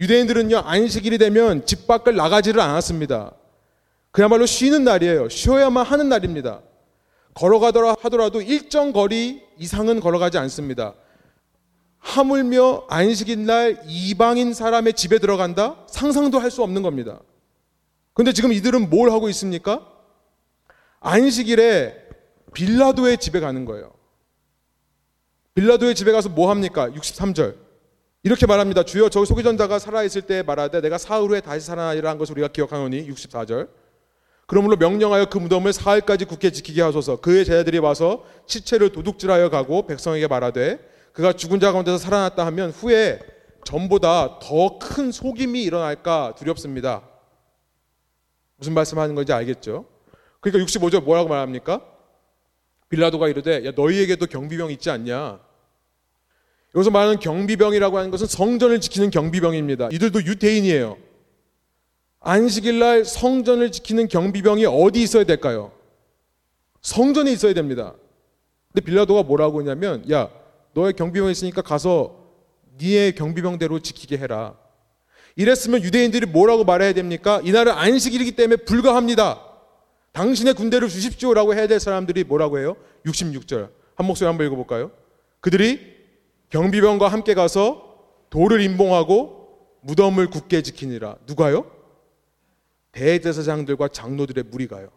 유대인들은요 0.00 0.58
안식일이 0.58 1.18
되면 1.18 1.64
집 1.66 1.86
밖을 1.86 2.16
나가지를 2.16 2.60
않았습니다. 2.60 3.34
그야말로 4.10 4.46
쉬는 4.46 4.84
날이에요. 4.84 5.28
쉬어야만 5.28 5.84
하는 5.84 6.08
날입니다. 6.08 6.62
걸어가더라 7.34 7.96
하더라도 8.02 8.40
일정 8.40 8.92
거리 8.92 9.42
이상은 9.58 10.00
걸어가지 10.00 10.38
않습니다. 10.38 10.94
하물며 11.98 12.84
안식일 12.88 13.46
날 13.46 13.82
이방인 13.86 14.52
사람의 14.54 14.92
집에 14.92 15.18
들어간다? 15.18 15.84
상상도 15.88 16.38
할 16.38 16.50
수 16.50 16.62
없는 16.62 16.82
겁니다. 16.82 17.20
근데 18.12 18.32
지금 18.32 18.52
이들은 18.52 18.90
뭘 18.90 19.10
하고 19.10 19.28
있습니까? 19.30 19.90
안식일에 21.04 22.08
빌라도의 22.54 23.18
집에 23.18 23.38
가는 23.38 23.64
거예요. 23.64 23.92
빌라도의 25.54 25.94
집에 25.94 26.12
가서 26.12 26.30
뭐 26.30 26.50
합니까? 26.50 26.88
63절. 26.88 27.56
이렇게 28.22 28.46
말합니다. 28.46 28.84
주여 28.84 29.10
저 29.10 29.24
소기전자가 29.24 29.78
살아있을 29.78 30.22
때 30.22 30.42
말하되 30.42 30.80
내가 30.80 30.96
사흘 30.96 31.28
후에 31.28 31.40
다시 31.42 31.66
살아나리라 31.66 32.08
한 32.10 32.16
것을 32.16 32.32
우리가 32.32 32.48
기억하노니 32.48 33.08
64절. 33.10 33.68
그러므로 34.46 34.76
명령하여 34.76 35.26
그 35.26 35.36
무덤을 35.38 35.74
사흘까지 35.74 36.24
굳게 36.24 36.50
지키게 36.50 36.80
하소서. 36.80 37.20
그의 37.20 37.44
제자들이 37.44 37.78
와서 37.78 38.24
시체를 38.46 38.90
도둑질하여 38.90 39.50
가고 39.50 39.86
백성에게 39.86 40.26
말하되 40.26 40.78
그가 41.12 41.34
죽은 41.34 41.60
자 41.60 41.70
가운데서 41.70 41.98
살아났다 41.98 42.46
하면 42.46 42.70
후에 42.70 43.20
전보다 43.64 44.38
더 44.40 44.78
큰 44.78 45.12
속임이 45.12 45.62
일어날까 45.62 46.34
두렵습니다. 46.36 47.02
무슨 48.56 48.72
말씀하는 48.72 49.14
건지 49.14 49.32
알겠죠? 49.32 49.93
그러니까 50.44 50.66
65절 50.66 51.02
뭐라고 51.04 51.30
말합니까? 51.30 51.80
빌라도가 52.90 53.28
이르되 53.28 53.64
야 53.64 53.72
너희에게도 53.74 54.26
경비병 54.26 54.70
있지 54.72 54.90
않냐? 54.90 55.40
여기서 56.74 56.90
말하는 56.90 57.18
경비병이라고 57.18 57.96
하는 57.96 58.10
것은 58.10 58.26
성전을 58.26 58.80
지키는 58.80 59.10
경비병입니다. 59.10 59.88
이들도 59.90 60.24
유대인이에요. 60.26 60.98
안식일 62.20 62.78
날 62.78 63.04
성전을 63.06 63.72
지키는 63.72 64.08
경비병이 64.08 64.66
어디 64.66 65.02
있어야 65.02 65.24
될까요? 65.24 65.72
성전에 66.82 67.32
있어야 67.32 67.54
됩니다. 67.54 67.94
근데 68.70 68.84
빌라도가 68.84 69.22
뭐라고 69.22 69.60
했냐면 69.60 70.10
야 70.10 70.28
너의 70.74 70.92
경비병 70.92 71.30
있으니까 71.30 71.62
가서 71.62 72.16
네의 72.78 73.14
경비병대로 73.14 73.80
지키게 73.80 74.18
해라. 74.18 74.58
이랬으면 75.36 75.82
유대인들이 75.82 76.26
뭐라고 76.26 76.64
말해야 76.64 76.92
됩니까? 76.92 77.40
이날은 77.42 77.72
안식일이기 77.72 78.32
때문에 78.32 78.56
불가합니다. 78.64 79.43
당신의 80.14 80.54
군대를 80.54 80.88
주십시오라고 80.88 81.54
해야 81.54 81.66
될 81.66 81.80
사람들이 81.80 82.24
뭐라고 82.24 82.58
해요? 82.58 82.76
66절. 83.04 83.70
한 83.96 84.06
목소리 84.06 84.26
한번 84.28 84.46
읽어볼까요? 84.46 84.92
그들이 85.40 85.80
경비병과 86.50 87.08
함께 87.08 87.34
가서 87.34 87.98
돌을 88.30 88.60
임봉하고 88.60 89.80
무덤을 89.82 90.30
굳게 90.30 90.62
지키니라. 90.62 91.16
누가요? 91.26 91.68
대제사장들과 92.92 93.88
장로들의 93.88 94.44
무리가요. 94.50 94.88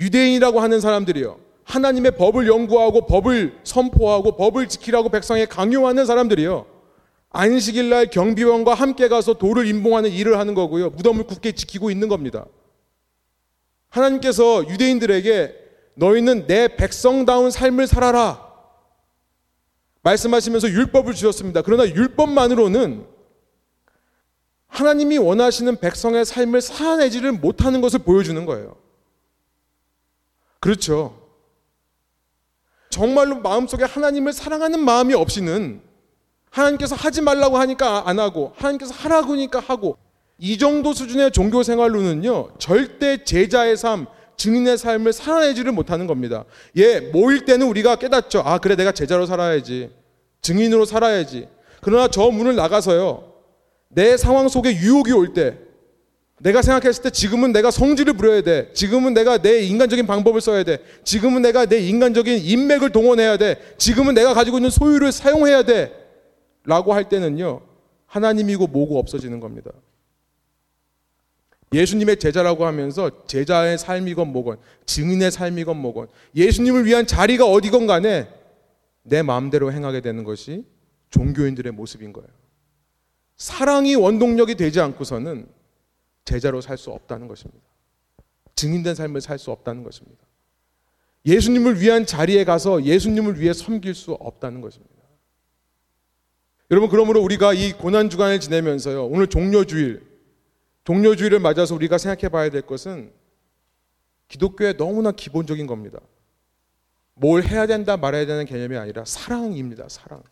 유대인이라고 0.00 0.60
하는 0.60 0.80
사람들이요. 0.80 1.38
하나님의 1.64 2.16
법을 2.16 2.48
연구하고 2.48 3.06
법을 3.06 3.60
선포하고 3.62 4.36
법을 4.36 4.68
지키라고 4.68 5.10
백성에 5.10 5.44
강요하는 5.44 6.06
사람들이요. 6.06 6.66
안식일 7.28 7.90
날 7.90 8.06
경비원과 8.06 8.72
함께 8.72 9.08
가서 9.08 9.34
돌을 9.34 9.66
임봉하는 9.66 10.10
일을 10.10 10.38
하는 10.38 10.54
거고요. 10.54 10.90
무덤을 10.90 11.24
굳게 11.24 11.52
지키고 11.52 11.90
있는 11.90 12.08
겁니다. 12.08 12.46
하나님께서 13.92 14.66
유대인들에게 14.68 15.54
너희는 15.94 16.46
내 16.46 16.76
백성다운 16.76 17.50
삶을 17.50 17.86
살아라. 17.86 18.50
말씀하시면서 20.02 20.70
율법을 20.70 21.14
주셨습니다. 21.14 21.62
그러나 21.62 21.86
율법만으로는 21.86 23.06
하나님이 24.66 25.18
원하시는 25.18 25.76
백성의 25.76 26.24
삶을 26.24 26.62
살아내지를 26.62 27.32
못하는 27.32 27.82
것을 27.82 28.00
보여주는 28.00 28.44
거예요. 28.46 28.76
그렇죠. 30.58 31.20
정말로 32.88 33.36
마음속에 33.36 33.84
하나님을 33.84 34.32
사랑하는 34.32 34.80
마음이 34.80 35.12
없이는 35.14 35.82
하나님께서 36.50 36.94
하지 36.94 37.20
말라고 37.20 37.58
하니까 37.58 38.08
안 38.08 38.18
하고 38.18 38.54
하나님께서 38.56 38.94
하라고 38.94 39.32
하니까 39.32 39.60
하고 39.60 39.98
이 40.44 40.58
정도 40.58 40.92
수준의 40.92 41.30
종교 41.30 41.62
생활로는요 41.62 42.48
절대 42.58 43.22
제자의 43.22 43.76
삶 43.76 44.06
증인의 44.36 44.76
삶을 44.76 45.12
살아내지를 45.12 45.70
못하는 45.70 46.08
겁니다. 46.08 46.44
예, 46.74 46.98
모일 46.98 47.44
때는 47.44 47.68
우리가 47.68 47.94
깨닫죠. 47.94 48.40
아, 48.44 48.58
그래, 48.58 48.74
내가 48.74 48.90
제자로 48.90 49.24
살아야지. 49.24 49.90
증인으로 50.40 50.84
살아야지. 50.84 51.46
그러나 51.80 52.08
저 52.08 52.28
문을 52.28 52.56
나가서요. 52.56 53.22
내 53.88 54.16
상황 54.16 54.48
속에 54.48 54.74
유혹이 54.74 55.12
올 55.12 55.32
때, 55.32 55.58
내가 56.40 56.60
생각했을 56.60 57.04
때 57.04 57.10
지금은 57.10 57.52
내가 57.52 57.70
성질을 57.70 58.14
부려야 58.14 58.40
돼. 58.40 58.70
지금은 58.72 59.14
내가 59.14 59.38
내 59.38 59.60
인간적인 59.60 60.08
방법을 60.08 60.40
써야 60.40 60.64
돼. 60.64 60.78
지금은 61.04 61.42
내가 61.42 61.66
내 61.66 61.78
인간적인 61.78 62.38
인맥을 62.38 62.90
동원해야 62.90 63.36
돼. 63.36 63.60
지금은 63.78 64.14
내가 64.14 64.34
가지고 64.34 64.58
있는 64.58 64.70
소유를 64.70 65.12
사용해야 65.12 65.62
돼. 65.62 65.92
라고 66.64 66.94
할 66.94 67.08
때는요, 67.08 67.60
하나님이고 68.06 68.66
뭐고 68.66 68.98
없어지는 68.98 69.38
겁니다. 69.38 69.70
예수님의 71.72 72.18
제자라고 72.18 72.66
하면서 72.66 73.24
제자의 73.26 73.78
삶이건 73.78 74.28
뭐건 74.32 74.58
증인의 74.86 75.30
삶이건 75.30 75.76
뭐건 75.76 76.08
예수님을 76.36 76.84
위한 76.84 77.06
자리가 77.06 77.46
어디건 77.46 77.86
간에 77.86 78.28
내 79.02 79.22
마음대로 79.22 79.72
행하게 79.72 80.00
되는 80.00 80.24
것이 80.24 80.64
종교인들의 81.10 81.72
모습인 81.72 82.12
거예요. 82.12 82.28
사랑이 83.36 83.94
원동력이 83.94 84.54
되지 84.54 84.80
않고서는 84.80 85.46
제자로 86.24 86.60
살 86.60 86.78
수 86.78 86.90
없다는 86.90 87.26
것입니다. 87.28 87.64
증인된 88.54 88.94
삶을 88.94 89.20
살 89.20 89.38
수 89.38 89.50
없다는 89.50 89.82
것입니다. 89.82 90.24
예수님을 91.26 91.80
위한 91.80 92.04
자리에 92.06 92.44
가서 92.44 92.84
예수님을 92.84 93.40
위해 93.40 93.52
섬길 93.52 93.94
수 93.94 94.12
없다는 94.12 94.60
것입니다. 94.60 94.92
여러분 96.70 96.88
그러므로 96.88 97.20
우리가 97.22 97.52
이 97.54 97.72
고난 97.72 98.08
주간을 98.10 98.40
지내면서요. 98.40 99.06
오늘 99.06 99.26
종료주일 99.26 100.11
종료주의를 100.84 101.38
맞아서 101.38 101.74
우리가 101.74 101.98
생각해 101.98 102.28
봐야 102.28 102.50
될 102.50 102.62
것은 102.62 103.12
기독교의 104.28 104.76
너무나 104.76 105.12
기본적인 105.12 105.66
겁니다. 105.66 106.00
뭘 107.14 107.44
해야 107.44 107.66
된다 107.66 107.96
말아야 107.96 108.26
되는 108.26 108.44
개념이 108.46 108.76
아니라 108.76 109.04
사랑입니다. 109.04 109.88
사랑. 109.88 110.22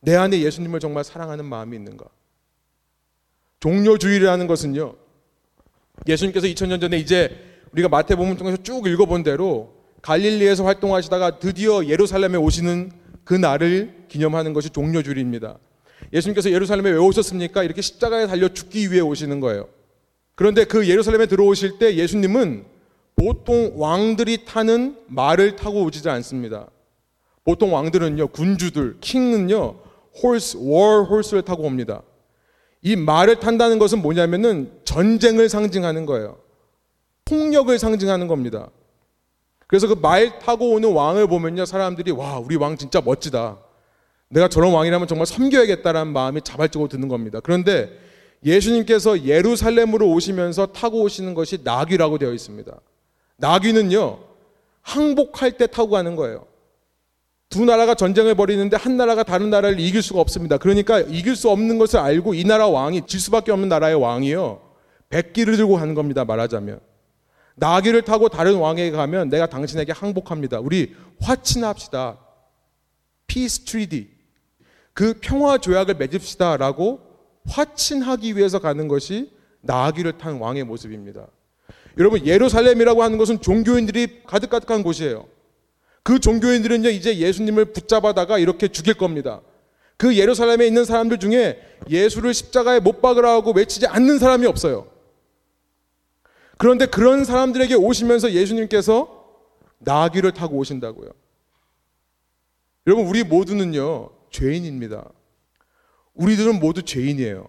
내 0.00 0.14
안에 0.14 0.40
예수님을 0.40 0.80
정말 0.80 1.04
사랑하는 1.04 1.44
마음이 1.44 1.76
있는가? 1.76 2.04
종료주의라는 3.60 4.46
것은요. 4.46 4.94
예수님께서 6.06 6.46
2000년 6.46 6.80
전에 6.80 6.98
이제 6.98 7.62
우리가 7.72 7.88
마태복음 7.88 8.36
통해서 8.36 8.62
쭉 8.62 8.86
읽어본 8.86 9.22
대로 9.22 9.74
갈릴리에서 10.02 10.64
활동하시다가 10.64 11.38
드디어 11.38 11.86
예루살렘에 11.86 12.36
오시는 12.36 12.92
그 13.24 13.34
날을 13.34 14.04
기념하는 14.08 14.52
것이 14.52 14.70
종료주일입니다. 14.70 15.58
예수님께서 16.12 16.50
예루살렘에 16.50 16.92
왜 16.92 16.98
오셨습니까? 16.98 17.62
이렇게 17.62 17.82
십자가에 17.82 18.26
달려 18.26 18.48
죽기 18.48 18.90
위해 18.90 19.00
오시는 19.00 19.40
거예요. 19.40 19.68
그런데 20.34 20.64
그 20.64 20.88
예루살렘에 20.88 21.26
들어오실 21.26 21.78
때 21.78 21.96
예수님은 21.96 22.64
보통 23.16 23.72
왕들이 23.76 24.44
타는 24.44 24.98
말을 25.08 25.56
타고 25.56 25.82
오지지 25.84 26.08
않습니다. 26.10 26.68
보통 27.44 27.74
왕들은요, 27.74 28.28
군주들, 28.28 28.98
킹은요, 29.00 29.76
홀스, 30.22 30.58
월 30.60 31.04
홀스를 31.04 31.42
타고 31.42 31.62
옵니다. 31.64 32.02
이 32.82 32.94
말을 32.96 33.40
탄다는 33.40 33.78
것은 33.78 34.02
뭐냐면은 34.02 34.70
전쟁을 34.84 35.48
상징하는 35.48 36.06
거예요. 36.06 36.38
폭력을 37.24 37.76
상징하는 37.78 38.28
겁니다. 38.28 38.68
그래서 39.66 39.88
그 39.88 39.94
말 39.94 40.38
타고 40.38 40.70
오는 40.72 40.92
왕을 40.92 41.26
보면요, 41.26 41.64
사람들이 41.64 42.12
와, 42.12 42.38
우리 42.38 42.56
왕 42.56 42.76
진짜 42.76 43.00
멋지다. 43.00 43.58
내가 44.28 44.48
저런 44.48 44.72
왕이라면 44.72 45.06
정말 45.06 45.26
섬겨야겠다라는 45.26 46.12
마음이 46.12 46.42
자발적으로 46.42 46.88
드는 46.88 47.08
겁니다. 47.08 47.40
그런데 47.40 47.90
예수님께서 48.44 49.24
예루살렘으로 49.24 50.10
오시면서 50.10 50.66
타고 50.66 51.02
오시는 51.02 51.34
것이 51.34 51.58
나귀라고 51.62 52.18
되어 52.18 52.32
있습니다. 52.32 52.72
나귀는요, 53.36 54.18
항복할 54.82 55.56
때 55.56 55.66
타고 55.66 55.90
가는 55.90 56.16
거예요. 56.16 56.46
두 57.48 57.64
나라가 57.64 57.94
전쟁을 57.94 58.34
벌이는데 58.34 58.76
한 58.76 58.96
나라가 58.96 59.22
다른 59.22 59.50
나라를 59.50 59.78
이길 59.78 60.02
수가 60.02 60.20
없습니다. 60.20 60.58
그러니까 60.58 61.00
이길 61.00 61.36
수 61.36 61.48
없는 61.48 61.78
것을 61.78 62.00
알고 62.00 62.34
이 62.34 62.44
나라 62.44 62.66
왕이 62.66 63.06
질 63.06 63.20
수밖에 63.20 63.52
없는 63.52 63.68
나라의 63.68 63.94
왕이요. 63.94 64.60
백기를 65.08 65.56
들고 65.56 65.76
가는 65.76 65.94
겁니다. 65.94 66.24
말하자면. 66.24 66.80
나귀를 67.54 68.02
타고 68.02 68.28
다른 68.28 68.56
왕에게 68.56 68.90
가면 68.90 69.28
내가 69.28 69.46
당신에게 69.46 69.92
항복합니다. 69.92 70.58
우리 70.60 70.94
화친합시다. 71.20 72.18
Peace 73.28 73.64
treaty. 73.64 74.15
그 74.96 75.12
평화 75.20 75.58
조약을 75.58 75.96
맺읍시다라고 75.96 77.00
화친하기 77.46 78.34
위해서 78.34 78.60
가는 78.60 78.88
것이 78.88 79.30
나귀를 79.60 80.16
탄 80.16 80.38
왕의 80.38 80.64
모습입니다. 80.64 81.26
여러분 81.98 82.24
예루살렘이라고 82.24 83.02
하는 83.02 83.18
것은 83.18 83.42
종교인들이 83.42 84.22
가득가득한 84.24 84.82
곳이에요. 84.82 85.28
그 86.02 86.18
종교인들은요 86.18 86.88
이제 86.88 87.18
예수님을 87.18 87.74
붙잡아다가 87.74 88.38
이렇게 88.38 88.68
죽일 88.68 88.94
겁니다. 88.94 89.42
그 89.98 90.16
예루살렘에 90.16 90.66
있는 90.66 90.86
사람들 90.86 91.18
중에 91.18 91.60
예수를 91.90 92.32
십자가에 92.32 92.80
못 92.80 93.02
박으라고 93.02 93.52
외치지 93.52 93.86
않는 93.88 94.18
사람이 94.18 94.46
없어요. 94.46 94.88
그런데 96.56 96.86
그런 96.86 97.26
사람들에게 97.26 97.74
오시면서 97.74 98.32
예수님께서 98.32 99.26
나귀를 99.80 100.32
타고 100.32 100.56
오신다고요. 100.56 101.10
여러분 102.86 103.06
우리 103.06 103.24
모두는요 103.24 104.15
죄인입니다. 104.30 105.10
우리들은 106.14 106.58
모두 106.60 106.82
죄인이에요. 106.82 107.48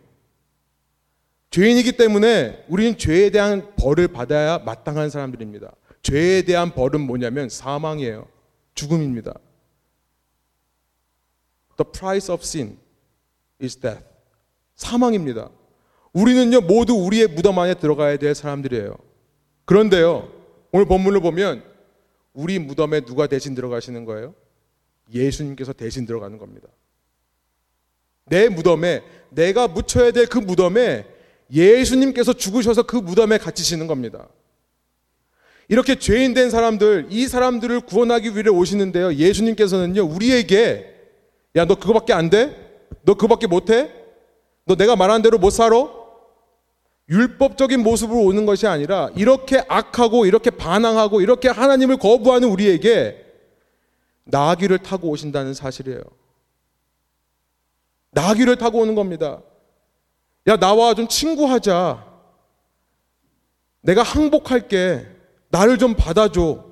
죄인이기 1.49 1.93
때문에 1.93 2.65
우리는 2.67 2.97
죄에 2.97 3.30
대한 3.30 3.73
벌을 3.75 4.09
받아야 4.09 4.59
마땅한 4.59 5.09
사람들입니다. 5.09 5.73
죄에 6.03 6.43
대한 6.43 6.71
벌은 6.73 7.01
뭐냐면 7.01 7.49
사망이에요. 7.49 8.28
죽음입니다. 8.75 9.34
The 11.78 11.91
price 11.91 12.34
of 12.34 12.41
sin 12.43 12.78
is 13.61 13.75
death. 13.75 14.03
사망입니다. 14.75 15.49
우리는요, 16.13 16.61
모두 16.61 16.93
우리의 16.93 17.28
무덤 17.28 17.59
안에 17.59 17.75
들어가야 17.75 18.17
될 18.17 18.36
사람들이에요. 18.36 18.95
그런데요, 19.65 20.32
오늘 20.71 20.86
본문을 20.86 21.21
보면 21.21 21.63
우리 22.34 22.59
무덤에 22.59 23.01
누가 23.01 23.28
대신 23.28 23.55
들어가시는 23.55 24.05
거예요? 24.05 24.34
예수님께서 25.14 25.74
대신 25.74 26.05
들어가는 26.05 26.38
겁니다. 26.38 26.68
내 28.26 28.49
무덤에 28.49 29.03
내가 29.30 29.68
묻혀야 29.68 30.12
될 30.12 30.26
그 30.28 30.38
무덤에 30.38 31.05
예수님께서 31.51 32.34
죽으셔서 32.34 32.84
그 32.84 32.97
무덤에 32.97 33.38
갇히시는 33.38 33.88
겁니다. 33.88 34.28
이렇게 35.70 35.95
죄인 35.95 36.34
된 36.34 36.49
사람들, 36.49 37.08
이 37.10 37.28
사람들을 37.28 37.82
구원하기 37.82 38.36
위해 38.36 38.47
오시는데요. 38.49 39.14
예수님께서는요, 39.16 40.03
우리에게, 40.03 40.93
야, 41.55 41.66
너 41.66 41.76
그거밖에 41.76 42.14
안 42.14 42.30
돼? 42.30 42.86
너 43.03 43.16
그거밖에 43.16 43.47
못 43.47 43.70
해? 43.70 43.91
너 44.66 44.76
내가 44.76 44.95
말한 44.95 45.22
대로 45.22 45.38
못 45.38 45.49
살아? 45.49 45.89
율법적인 47.10 47.82
모습으로 47.82 48.22
오는 48.22 48.45
것이 48.45 48.66
아니라, 48.68 49.10
이렇게 49.16 49.62
악하고, 49.68 50.26
이렇게 50.26 50.49
반항하고, 50.51 51.20
이렇게 51.22 51.49
하나님을 51.49 51.97
거부하는 51.97 52.49
우리에게 52.49 53.26
나귀를 54.28 54.80
타고 54.80 55.09
오신다는 55.09 55.53
사실이에요. 55.53 56.01
나귀를 58.11 58.57
타고 58.57 58.80
오는 58.80 58.95
겁니다. 58.95 59.41
야, 60.47 60.57
나와 60.57 60.93
좀 60.93 61.07
친구하자. 61.07 62.05
내가 63.82 64.03
항복할게. 64.03 65.07
나를 65.49 65.78
좀 65.78 65.93
받아줘. 65.93 66.65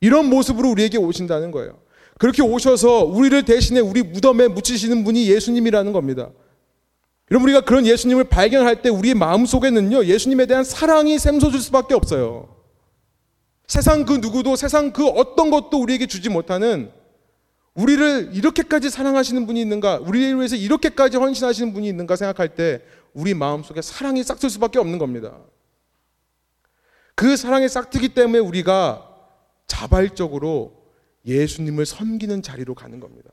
이런 0.00 0.28
모습으로 0.30 0.70
우리에게 0.70 0.98
오신다는 0.98 1.50
거예요. 1.50 1.78
그렇게 2.18 2.42
오셔서 2.42 3.04
우리를 3.04 3.44
대신에 3.44 3.80
우리 3.80 4.02
무덤에 4.02 4.48
묻히시는 4.48 5.04
분이 5.04 5.28
예수님이라는 5.28 5.92
겁니다. 5.92 6.30
여러분 7.30 7.48
우리가 7.48 7.62
그런 7.62 7.86
예수님을 7.86 8.24
발견할 8.24 8.82
때 8.82 8.88
우리의 8.88 9.14
마음 9.14 9.44
속에는요 9.44 10.04
예수님에 10.04 10.46
대한 10.46 10.64
사랑이 10.64 11.18
샘솟을 11.18 11.58
수밖에 11.60 11.94
없어요. 11.94 12.55
세상 13.66 14.04
그 14.04 14.14
누구도 14.14 14.56
세상 14.56 14.92
그 14.92 15.06
어떤 15.06 15.50
것도 15.50 15.80
우리에게 15.80 16.06
주지 16.06 16.28
못하는 16.28 16.90
우리를 17.74 18.30
이렇게까지 18.32 18.88
사랑하시는 18.90 19.46
분이 19.46 19.60
있는가, 19.60 19.98
우리를 19.98 20.36
위해서 20.36 20.56
이렇게까지 20.56 21.18
헌신하시는 21.18 21.74
분이 21.74 21.86
있는가 21.88 22.16
생각할 22.16 22.54
때 22.54 22.82
우리 23.12 23.34
마음 23.34 23.62
속에 23.62 23.82
사랑이 23.82 24.22
싹틀 24.22 24.48
수밖에 24.50 24.78
없는 24.78 24.98
겁니다. 24.98 25.36
그 27.14 27.36
사랑이 27.36 27.68
싹트기 27.68 28.10
때문에 28.10 28.38
우리가 28.38 29.10
자발적으로 29.66 30.86
예수님을 31.26 31.84
섬기는 31.86 32.42
자리로 32.42 32.74
가는 32.74 33.00
겁니다. 33.00 33.30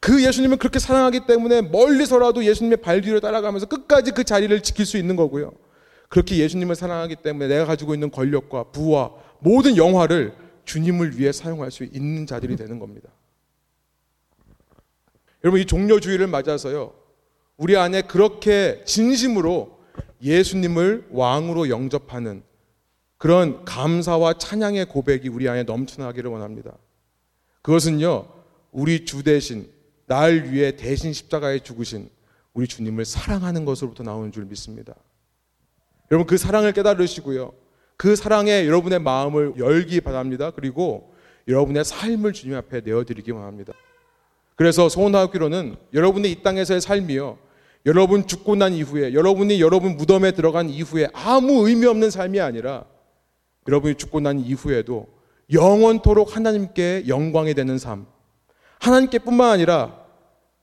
그 0.00 0.24
예수님을 0.24 0.56
그렇게 0.58 0.78
사랑하기 0.78 1.26
때문에 1.26 1.62
멀리서라도 1.62 2.44
예수님의 2.44 2.78
발 2.78 3.00
뒤로 3.00 3.20
따라가면서 3.20 3.66
끝까지 3.66 4.12
그 4.12 4.24
자리를 4.24 4.62
지킬 4.62 4.86
수 4.86 4.96
있는 4.96 5.16
거고요. 5.16 5.52
그렇게 6.08 6.38
예수님을 6.38 6.74
사랑하기 6.74 7.16
때문에 7.16 7.48
내가 7.48 7.64
가지고 7.64 7.94
있는 7.94 8.10
권력과 8.10 8.64
부와 8.70 9.12
모든 9.40 9.76
영화를 9.76 10.34
주님을 10.64 11.18
위해 11.18 11.32
사용할 11.32 11.70
수 11.70 11.84
있는 11.84 12.26
자들이 12.26 12.56
되는 12.56 12.78
겁니다. 12.78 13.08
여러분 15.44 15.60
이 15.60 15.64
종료주의를 15.64 16.26
맞아서요. 16.26 16.94
우리 17.56 17.76
안에 17.76 18.02
그렇게 18.02 18.82
진심으로 18.84 19.78
예수님을 20.22 21.08
왕으로 21.10 21.68
영접하는 21.68 22.42
그런 23.18 23.64
감사와 23.64 24.34
찬양의 24.34 24.86
고백이 24.86 25.28
우리 25.28 25.48
안에 25.48 25.62
넘쳐나기를 25.62 26.30
원합니다. 26.30 26.76
그것은요, 27.62 28.26
우리 28.72 29.04
주 29.04 29.22
대신, 29.22 29.70
날 30.06 30.50
위해 30.50 30.76
대신 30.76 31.12
십자가에 31.12 31.60
죽으신 31.60 32.10
우리 32.52 32.66
주님을 32.66 33.04
사랑하는 33.04 33.64
것으로부터 33.64 34.02
나오는 34.02 34.32
줄 34.32 34.44
믿습니다. 34.44 34.94
여러분, 36.10 36.26
그 36.26 36.36
사랑을 36.36 36.72
깨달으시고요. 36.72 37.52
그 37.96 38.14
사랑에 38.14 38.66
여러분의 38.66 38.98
마음을 39.00 39.54
열기 39.58 40.00
바랍니다. 40.00 40.50
그리고 40.50 41.14
여러분의 41.48 41.84
삶을 41.84 42.32
주님 42.32 42.56
앞에 42.56 42.82
내어드리기 42.84 43.30
원합니다. 43.30 43.72
그래서 44.54 44.88
소원하기로는 44.88 45.76
여러분의 45.94 46.32
이 46.32 46.42
땅에서의 46.42 46.80
삶이요. 46.80 47.38
여러분 47.86 48.26
죽고 48.26 48.56
난 48.56 48.72
이후에, 48.72 49.14
여러분이 49.14 49.60
여러분 49.60 49.96
무덤에 49.96 50.32
들어간 50.32 50.68
이후에 50.68 51.08
아무 51.12 51.68
의미 51.68 51.86
없는 51.86 52.10
삶이 52.10 52.40
아니라 52.40 52.84
여러분이 53.68 53.94
죽고 53.94 54.20
난 54.20 54.40
이후에도 54.40 55.06
영원토록 55.52 56.34
하나님께 56.34 57.04
영광이 57.06 57.54
되는 57.54 57.78
삶. 57.78 58.06
하나님께 58.80 59.20
뿐만 59.20 59.50
아니라 59.50 60.04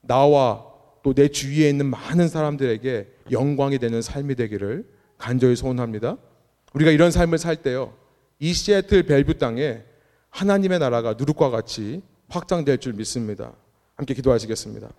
나와 0.02 0.66
또 1.04 1.14
내 1.14 1.28
주위에 1.28 1.70
있는 1.70 1.86
많은 1.88 2.28
사람들에게 2.30 3.08
영광이 3.32 3.78
되는 3.80 4.02
삶이 4.02 4.36
되기를 4.36 4.86
간절히 5.24 5.56
소원합니다. 5.56 6.18
우리가 6.74 6.92
이런 6.92 7.10
삶을 7.10 7.38
살 7.38 7.56
때요. 7.56 7.94
이 8.40 8.52
시애틀 8.52 9.04
벨뷰 9.04 9.38
땅에 9.38 9.82
하나님의 10.30 10.80
나라가 10.80 11.14
누룩과 11.14 11.50
같이 11.50 12.02
확장될 12.28 12.80
줄 12.80 12.92
믿습니다. 12.92 13.54
함께 13.96 14.14
기도하시겠습니다. 14.16 14.90